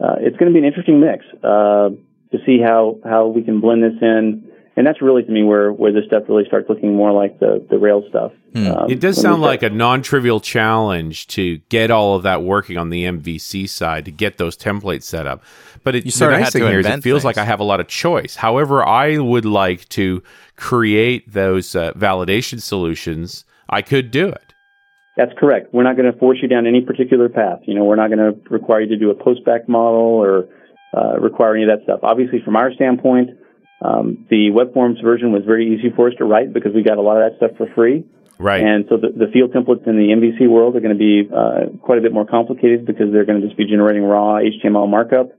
[0.00, 1.90] uh, it's going to be an interesting mix uh,
[2.32, 4.50] to see how how we can blend this in.
[4.76, 7.64] and that's really to me where where this stuff really starts looking more like the
[7.70, 8.32] the Rails stuff.
[8.56, 12.90] Um, It does sound like a non-trivial challenge to get all of that working on
[12.90, 15.42] the MVC side to get those templates set up.
[15.84, 17.38] But it, You the sorta nice thing to here is it invent feels like.
[17.38, 18.36] I have a lot of choice.
[18.36, 20.22] However, I would like to
[20.56, 23.44] create those uh, validation solutions.
[23.68, 24.53] I could do it.
[25.16, 25.72] That's correct.
[25.72, 27.60] We're not going to force you down any particular path.
[27.66, 30.48] You know, we're not going to require you to do a post-back model or
[30.96, 32.00] uh, require any of that stuff.
[32.02, 33.30] Obviously, from our standpoint,
[33.80, 36.98] um, the web forms version was very easy for us to write because we got
[36.98, 38.04] a lot of that stuff for free.
[38.38, 38.62] Right.
[38.64, 41.78] And so the, the field templates in the MVC world are going to be uh,
[41.78, 45.30] quite a bit more complicated because they're going to just be generating raw HTML markup.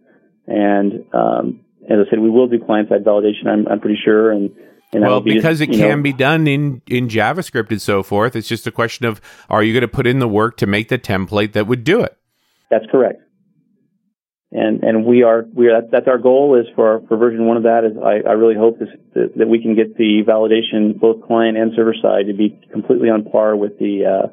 [0.47, 1.59] And um,
[1.89, 3.47] as I said, we will do client-side validation.
[3.47, 4.31] I'm, I'm pretty sure.
[4.31, 4.51] And,
[4.95, 7.81] and well, be because just, it you know, can be done in, in JavaScript and
[7.81, 9.19] so forth, it's just a question of
[9.49, 12.01] are you going to put in the work to make the template that would do
[12.01, 12.17] it?
[12.71, 13.21] That's correct.
[14.51, 17.63] And and we are we are that's our goal is for for version one of
[17.63, 21.27] that is I, I really hope this, that, that we can get the validation both
[21.27, 24.27] client and server side to be completely on par with the uh,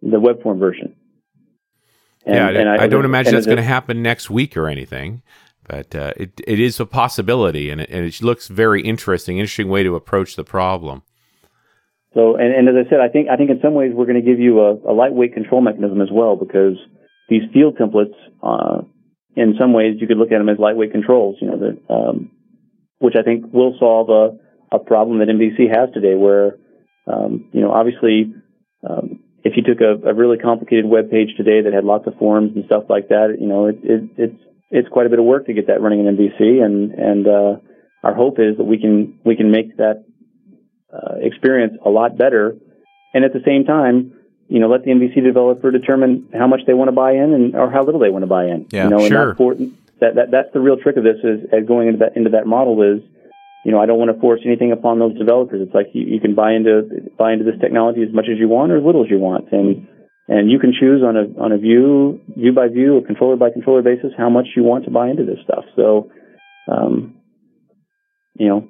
[0.00, 0.96] the web form version.
[2.24, 5.22] And- yeah, and I, I don't imagine that's going to happen next week or anything,
[5.68, 9.38] but uh, it it is a possibility, and it, and it looks very interesting.
[9.38, 11.02] Interesting way to approach the problem.
[12.14, 14.22] So, and, and as I said, I think I think in some ways we're going
[14.22, 16.76] to give you a, a lightweight control mechanism as well because
[17.28, 18.82] these field templates, uh,
[19.34, 21.36] in some ways, you could look at them as lightweight controls.
[21.40, 22.30] You know, that um,
[22.98, 26.58] which I think will solve a, a problem that MVC has today, where
[27.06, 28.34] um, you know, obviously,
[28.88, 32.16] um, if you took a, a really complicated web page today that had lots of
[32.16, 34.42] forms and stuff like that, you know, it, it, it's
[34.72, 37.56] it's quite a bit of work to get that running in MVC, and and uh,
[38.02, 40.04] our hope is that we can we can make that
[40.92, 42.56] uh, experience a lot better,
[43.14, 44.14] and at the same time,
[44.48, 47.54] you know, let the MVC developer determine how much they want to buy in and
[47.54, 48.66] or how little they want to buy in.
[48.70, 49.34] Yeah, you know, sure.
[49.34, 52.30] for, that, that that's the real trick of this is as going into that into
[52.30, 53.02] that model is,
[53.64, 55.60] you know, I don't want to force anything upon those developers.
[55.60, 58.48] It's like you, you can buy into buy into this technology as much as you
[58.48, 59.86] want or as little as you want, and
[60.32, 63.50] and you can choose on a on a view view by view or controller by
[63.50, 65.64] controller basis how much you want to buy into this stuff.
[65.76, 66.10] So,
[66.70, 67.16] um,
[68.34, 68.68] you know,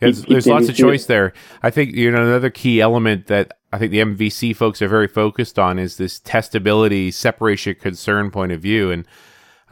[0.00, 1.32] There's, keep there's lots of choice there.
[1.62, 5.08] I think you know another key element that I think the MVC folks are very
[5.08, 9.06] focused on is this testability, separation concern point of view, and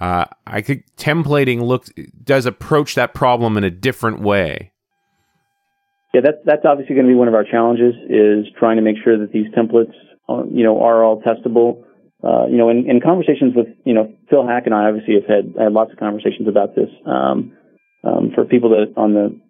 [0.01, 1.91] uh, I think templating looks
[2.25, 4.73] does approach that problem in a different way.
[6.15, 8.97] Yeah, that's that's obviously going to be one of our challenges is trying to make
[9.03, 9.93] sure that these templates,
[10.29, 11.85] you know, are all testable.
[12.23, 15.27] Uh, you know, in, in conversations with you know Phil Haack and I obviously have
[15.27, 16.89] had, had lots of conversations about this.
[17.07, 17.57] Um,
[18.05, 19.41] um, for people that on the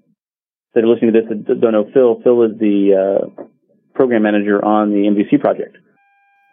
[0.75, 3.43] that are listening to this that don't know Phil, Phil is the uh,
[3.95, 5.77] program manager on the MVC project.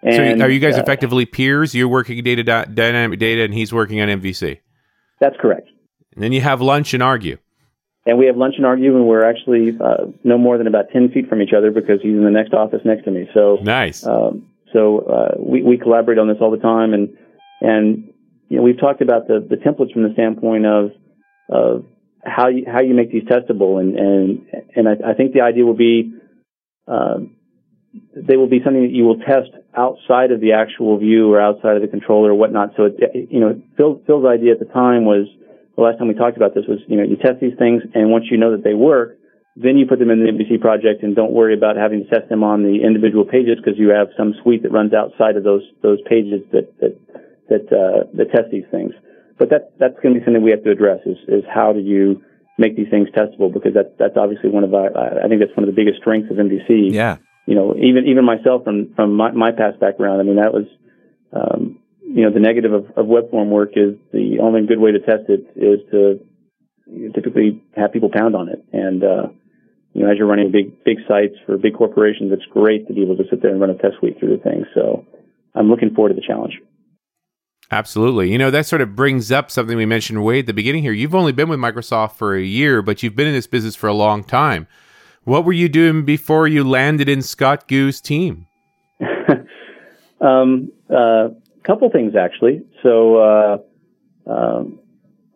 [0.04, 1.74] so And, are you guys uh, effectively peers?
[1.74, 4.60] You're working data dynamic data, and he's working on MVC.
[5.20, 5.68] That's correct.
[6.14, 7.38] And then you have lunch and argue.
[8.06, 11.10] And we have lunch and argue, and we're actually uh, no more than about ten
[11.10, 13.30] feet from each other because he's in the next office next to me.
[13.34, 14.06] So Nice.
[14.06, 17.10] Um, so uh, we, we collaborate on this all the time, and
[17.62, 18.14] and
[18.48, 20.92] you know we've talked about the, the templates from the standpoint of
[21.50, 21.86] of
[22.24, 25.66] how you how you make these testable, and and and I, I think the idea
[25.66, 26.14] will be
[26.88, 27.20] uh,
[28.16, 31.76] they will be something that you will test outside of the actual view or outside
[31.76, 32.72] of the controller or whatnot.
[32.78, 35.28] So it, you know Phil, Phil's idea at the time was
[35.80, 38.12] the last time we talked about this was you know you test these things, and
[38.12, 39.18] once you know that they work,
[39.56, 42.28] then you put them in the MVC project and don't worry about having to test
[42.28, 45.64] them on the individual pages because you have some suite that runs outside of those
[45.82, 47.00] those pages that that
[47.48, 48.92] that uh, that test these things.
[49.40, 51.80] But that that's going to be something we have to address is is how do
[51.80, 52.24] you
[52.60, 55.64] make these things testable because that's that's obviously one of our I think that's one
[55.64, 56.92] of the biggest strengths of MVC.
[56.92, 57.18] Yeah.
[57.48, 60.68] You know, even even myself from from my, my past background, I mean that was
[61.32, 61.80] um,
[62.20, 65.00] you know the negative of, of web form work is the only good way to
[65.00, 66.20] test it is to
[67.14, 69.04] typically have people pound on it and.
[69.04, 69.28] uh
[69.94, 73.02] you know, as you're running big, big sites for big corporations, it's great to be
[73.02, 74.64] able to sit there and run a test suite through the thing.
[74.76, 75.06] So
[75.56, 76.54] I'm looking forward to the challenge.
[77.72, 78.32] Absolutely.
[78.32, 80.92] You know, that sort of brings up something we mentioned way at the beginning here.
[80.92, 83.88] You've only been with Microsoft for a year, but you've been in this business for
[83.88, 84.68] a long time.
[85.24, 88.48] What were you doing before you landed in ScottGu's team?
[90.22, 91.30] um, uh,
[91.70, 92.66] couple things actually.
[92.82, 93.58] So, uh,
[94.30, 94.80] um,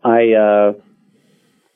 [0.04, 0.74] I, uh,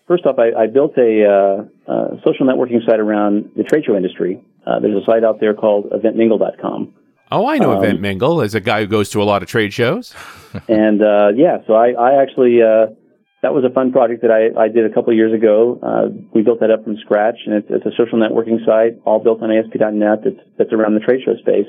[0.08, 3.96] first off, I, I built a, uh, uh, social networking site around the trade show
[3.96, 4.42] industry.
[4.66, 6.94] Uh, there's a site out there called eventmingle.com.
[7.32, 9.50] Oh, I know Um, Event Mingle as a guy who goes to a lot of
[9.50, 10.14] trade shows.
[10.68, 12.88] and uh, yeah, so I, I actually uh,
[13.44, 15.80] that was a fun project that I, I did a couple years ago.
[15.84, 19.20] Uh, we built that up from scratch, and it's, it's a social networking site, all
[19.20, 20.24] built on ASP.NET.
[20.24, 21.68] That's that's around the trade show space,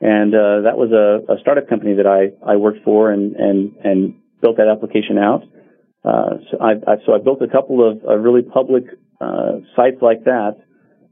[0.00, 3.76] and uh, that was a, a startup company that I, I worked for and and
[3.82, 5.42] and built that application out.
[6.04, 8.84] Uh, so I, I so I built a couple of uh, really public
[9.20, 10.56] uh, sites like that.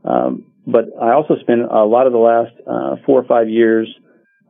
[0.05, 3.89] Um, but I also spent a lot of the last uh, four or five years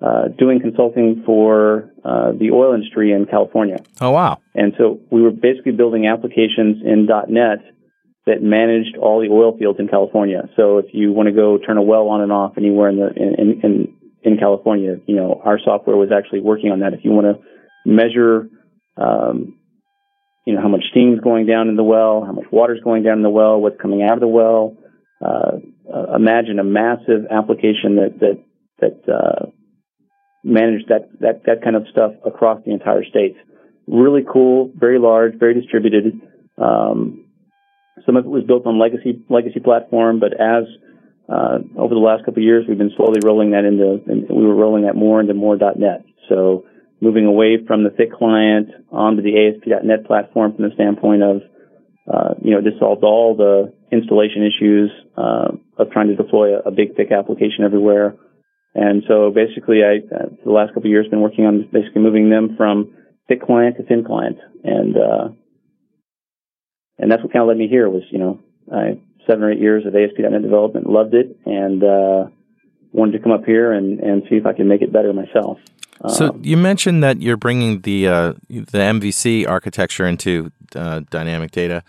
[0.03, 3.78] uh, doing consulting for uh, the oil industry in California.
[4.01, 4.39] Oh wow!
[4.55, 7.59] And so we were basically building applications in .NET
[8.26, 10.49] that managed all the oil fields in California.
[10.57, 13.12] So if you want to go turn a well on and off anywhere in the
[13.14, 13.95] in, in in
[14.38, 16.94] California, you know our software was actually working on that.
[16.94, 17.42] If you want to
[17.84, 18.48] measure,
[18.96, 19.58] um,
[20.46, 22.82] you know how much steam is going down in the well, how much water is
[22.82, 24.76] going down in the well, what's coming out of the well.
[25.24, 25.58] Uh,
[26.14, 28.44] imagine a massive application that that
[28.80, 29.46] that uh,
[30.42, 33.36] managed that that that kind of stuff across the entire state.
[33.86, 36.20] Really cool, very large, very distributed.
[36.56, 37.26] Um,
[38.06, 40.64] some of it was built on legacy legacy platform, but as
[41.28, 44.44] uh, over the last couple of years, we've been slowly rolling that into, and we
[44.44, 46.04] were rolling that more into more .NET.
[46.28, 46.64] So
[47.00, 51.42] moving away from the thick client onto the ASP.NET platform from the standpoint of,
[52.12, 55.48] uh, you know, this solves all the installation issues uh,
[55.78, 58.16] of trying to deploy a, a, big thick application everywhere.
[58.74, 62.28] And so basically, I uh, the last couple of years been working on basically moving
[62.28, 62.92] them from
[63.28, 65.28] thick client to thin client, and uh,
[66.98, 68.40] and that's what kind of led me here was you know
[68.72, 72.26] I seven or eight years of ASP.NET development, loved it, and uh,
[72.92, 75.58] wanted to come up here and and see if I can make it better myself.
[76.08, 81.50] So um, you mentioned that you're bringing the uh, the MVC architecture into uh, dynamic
[81.50, 81.82] data.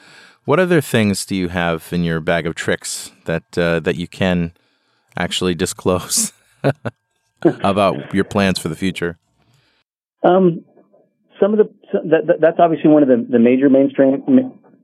[0.45, 4.07] What other things do you have in your bag of tricks that uh, that you
[4.07, 4.53] can
[5.17, 6.33] actually disclose
[7.43, 9.17] about your plans for the future?
[10.23, 10.63] Um,
[11.39, 14.23] some of the that, that's obviously one of the, the major mainstream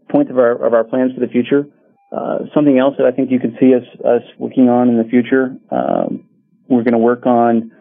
[0.09, 1.65] points of our of our plans for the future.
[2.11, 5.05] Uh, something else that I think you can see us us working on in the
[5.05, 5.55] future.
[5.69, 6.25] Um,
[6.67, 7.71] we're going to work on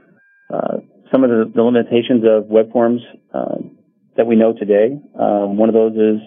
[0.52, 0.78] uh,
[1.10, 3.02] some of the, the, limitations of web forms
[3.34, 3.56] uh,
[4.16, 4.98] that we know today.
[5.18, 6.20] Um, one of those is,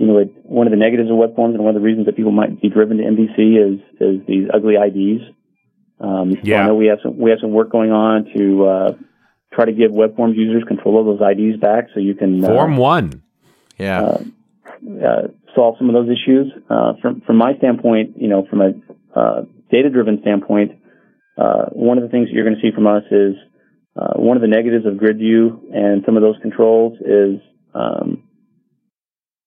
[0.00, 2.06] you know, it, one of the negatives of web forms and one of the reasons
[2.06, 5.22] that people might be driven to MVC is is these ugly IDs.
[6.00, 6.56] Um, yeah.
[6.56, 8.92] So I know we have some we have some work going on to uh,
[9.52, 12.48] try to give web forms users control of those IDs back, so you can uh,
[12.48, 13.22] form one.
[13.78, 14.18] Yeah.
[14.84, 16.52] Uh, uh, solve some of those issues.
[17.00, 18.72] from from my standpoint, you know, from a
[19.70, 20.72] data driven standpoint,
[21.72, 23.34] one of the things that you're going to see from us is
[23.96, 27.40] uh, one of the negatives of grid view and some of those controls is,
[27.74, 28.24] um,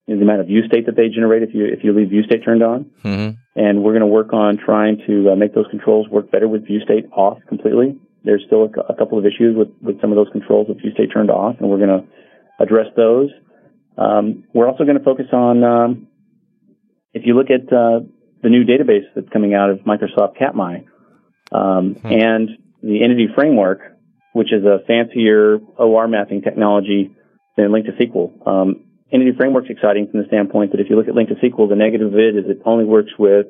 [0.07, 2.43] the amount of view state that they generate if you if you leave view state
[2.45, 2.89] turned on.
[3.03, 3.35] Mm-hmm.
[3.59, 6.65] And we're going to work on trying to uh, make those controls work better with
[6.65, 7.99] view state off completely.
[8.23, 10.91] There's still a, a, couple of issues with, with some of those controls with view
[10.93, 12.07] state turned off, and we're going to
[12.63, 13.29] address those.
[13.97, 16.07] Um, we're also going to focus on um,
[17.13, 18.01] if you look at uh,
[18.43, 20.81] the new database that's coming out of Microsoft Katmai
[21.51, 22.07] um, hmm.
[22.07, 22.49] and
[22.83, 23.97] the Entity Framework
[24.37, 27.11] which is a fancier OR mapping technology
[27.57, 28.47] than LINQ to SQL.
[28.47, 31.67] Um, Entity Framework's exciting from the standpoint that if you look at LINQ to SQL,
[31.67, 33.47] the negative of it is it only works with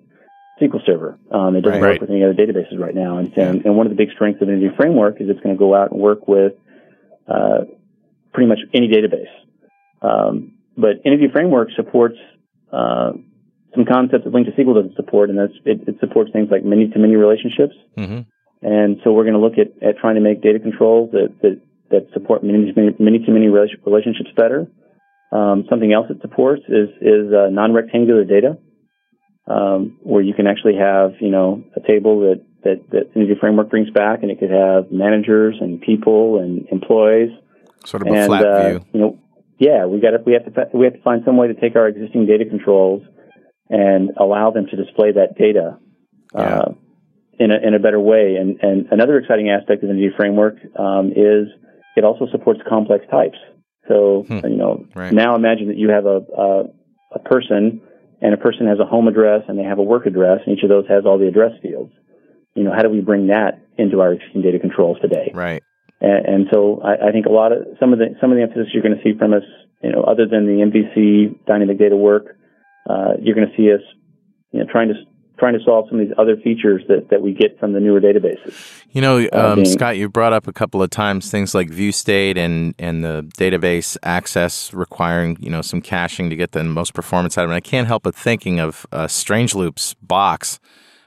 [0.62, 1.20] SQL Server.
[1.30, 2.00] Um, it doesn't right.
[2.00, 3.18] work with any other databases right now.
[3.18, 5.60] And, and, and, one of the big strengths of Entity Framework is it's going to
[5.60, 6.54] go out and work with
[7.28, 7.66] uh,
[8.32, 9.28] pretty much any database.
[10.02, 12.18] Um, but Entity Framework supports
[12.72, 13.14] uh,
[13.76, 16.64] some concepts that LINQ to SQL doesn't support, and that's it, it supports things like
[16.64, 17.76] many-to-many relationships.
[17.98, 18.22] Mm-hmm.
[18.62, 21.62] And so we're going to look at, at trying to make data controls that, that,
[21.92, 24.68] that support many, many to many relationships better.
[25.32, 28.58] Um, something else it supports is, is uh, non-rectangular data,
[29.46, 33.90] um, where you can actually have, you know, a table that, that, that Framework brings
[33.92, 37.30] back and it could have managers and people and employees.
[37.86, 38.86] Sort of a flat uh, view.
[38.94, 39.20] You know,
[39.58, 41.76] yeah, we got to, we have to, we have to find some way to take
[41.76, 43.04] our existing data controls
[43.70, 45.78] and allow them to display that data.
[46.36, 46.60] Yeah.
[46.60, 46.72] Uh,
[47.40, 48.36] in a, in a better way.
[48.36, 51.48] And, and another exciting aspect of the Entity Framework um, is
[51.96, 53.38] it also supports complex types.
[53.88, 54.46] So, hmm.
[54.46, 55.14] you know, right.
[55.14, 56.64] now imagine that you have a, a,
[57.14, 57.82] a person
[58.22, 60.64] and a person has a home address and they have a work address, and each
[60.64, 61.94] of those has all the address fields.
[62.56, 65.32] You know, how do we bring that into our existing data controls today?
[65.34, 65.62] Right.
[66.00, 68.44] And, and so I, I, think a lot of some of the some of the
[68.44, 69.44] emphasis you're going to see from us,
[69.82, 72.38] you know, other than the MVC dynamic data work,
[72.90, 73.82] uh, you're going to see us,
[74.52, 74.96] you know, trying to
[75.38, 78.02] trying to solve some of these other features that, that we get from the newer
[78.02, 78.84] databases.
[78.92, 81.92] You know, uh, um, Scott, you brought up a couple of times things like view
[81.92, 86.94] state and, and the database access requiring, you know, some caching to get the most
[86.94, 87.54] performance out of it.
[87.54, 90.60] I can't help but thinking of uh, Strange Loops Box,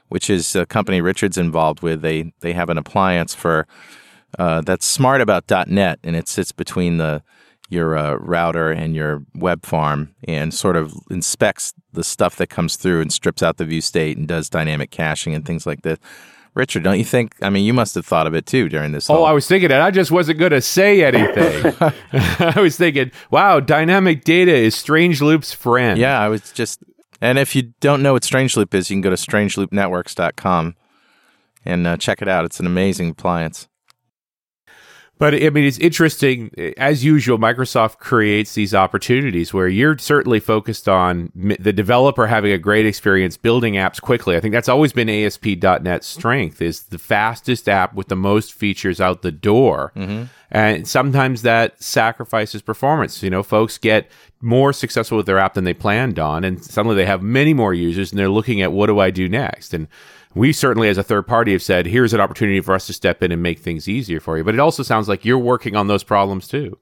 [0.07, 2.01] which is a company Richard's involved with.
[2.01, 3.67] They, they have an appliance for
[4.39, 7.23] uh, that's smart about .NET, and it sits between the
[7.69, 12.75] your uh, router and your web farm and sort of inspects the stuff that comes
[12.75, 15.97] through and strips out the view state and does dynamic caching and things like that.
[16.53, 17.33] Richard, don't you think?
[17.41, 19.09] I mean, you must have thought of it too during this.
[19.09, 19.81] Oh, whole- I was thinking that.
[19.81, 21.73] I just wasn't going to say anything.
[22.11, 25.97] I was thinking, wow, dynamic data is Strange Loop's friend.
[25.97, 26.83] Yeah, I was just.
[27.21, 30.75] And if you don't know what Strange Loop is, you can go to strangeloopnetworks.com
[31.63, 32.43] and uh, check it out.
[32.43, 33.69] It's an amazing appliance.
[35.21, 36.49] But I mean, it's interesting.
[36.77, 42.57] As usual, Microsoft creates these opportunities where you're certainly focused on the developer having a
[42.57, 44.35] great experience building apps quickly.
[44.35, 48.99] I think that's always been ASP.NET's strength is the fastest app with the most features
[48.99, 49.91] out the door.
[49.95, 50.23] Mm-hmm.
[50.49, 53.21] And sometimes that sacrifices performance.
[53.21, 54.09] You know, folks get
[54.41, 57.75] more successful with their app than they planned on, and suddenly they have many more
[57.75, 59.75] users, and they're looking at what do I do next?
[59.75, 59.87] And
[60.33, 63.21] we certainly, as a third party, have said, here's an opportunity for us to step
[63.21, 64.43] in and make things easier for you.
[64.43, 66.77] But it also sounds like you're working on those problems too.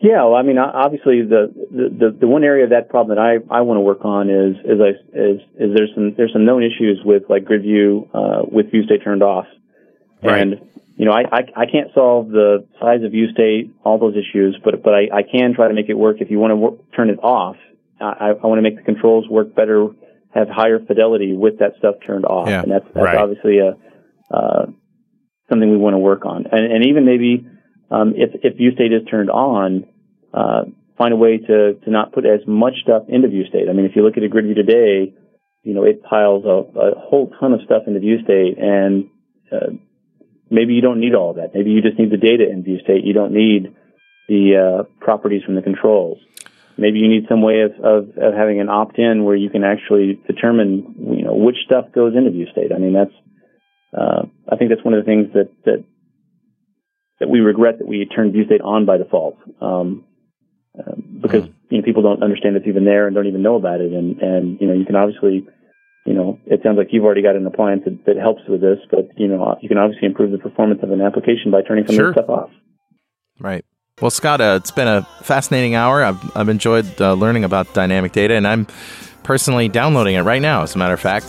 [0.00, 3.36] Yeah, well, I mean, obviously, the, the the one area of that problem that I,
[3.50, 6.62] I want to work on is is I is is there's some there's some known
[6.62, 9.46] issues with like grid view uh, with view state turned off,
[10.22, 10.42] Right.
[10.42, 10.60] and
[10.96, 14.58] you know I, I I can't solve the size of view state all those issues,
[14.62, 16.74] but but I, I can try to make it work if you want to work,
[16.94, 17.56] turn it off.
[17.98, 19.88] I, I want to make the controls work better,
[20.34, 23.16] have higher fidelity with that stuff turned off, Yeah, and that's that's right.
[23.16, 23.76] obviously a
[24.34, 24.66] uh,
[25.48, 27.46] something we want to work on, and and even maybe
[27.90, 29.84] um, if if view state is turned on,
[30.32, 30.64] uh,
[30.98, 33.68] find a way to to not put as much stuff into view state.
[33.68, 35.14] I mean, if you look at a grid view today,
[35.62, 39.08] you know it piles a, a whole ton of stuff into view state, and
[39.52, 39.70] uh,
[40.50, 41.54] maybe you don't need all of that.
[41.54, 43.04] Maybe you just need the data in view state.
[43.04, 43.74] You don't need
[44.28, 46.18] the uh, properties from the controls.
[46.76, 50.18] Maybe you need some way of, of, of having an opt-in where you can actually
[50.26, 52.72] determine, you know, which stuff goes into view state.
[52.74, 53.14] I mean, that's,
[53.96, 55.84] uh, I think that's one of the things that, that,
[57.20, 59.38] that we regret that we turned view state on by default.
[59.60, 60.04] Um,
[60.76, 63.80] uh, because, you know, people don't understand it's even there and don't even know about
[63.80, 63.92] it.
[63.92, 65.46] And, and, you know, you can obviously,
[66.04, 68.78] you know, it sounds like you've already got an appliance that, that helps with this,
[68.90, 71.94] but, you know, you can obviously improve the performance of an application by turning some
[71.94, 72.08] Sure.
[72.08, 72.50] of this stuff off.
[73.38, 73.64] Right.
[74.04, 76.04] Well, Scott, uh, it's been a fascinating hour.
[76.04, 78.66] I've, I've enjoyed uh, learning about dynamic data, and I'm
[79.22, 81.24] personally downloading it right now, as a matter of fact.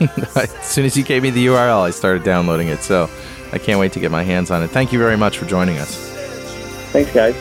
[0.36, 2.80] as soon as you gave me the URL, I started downloading it.
[2.80, 3.08] So
[3.54, 4.68] I can't wait to get my hands on it.
[4.68, 5.96] Thank you very much for joining us.
[6.92, 7.34] Thanks, guys.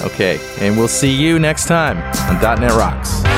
[0.00, 0.40] Okay.
[0.58, 1.98] And we'll see you next time
[2.30, 3.37] on .NET Rocks.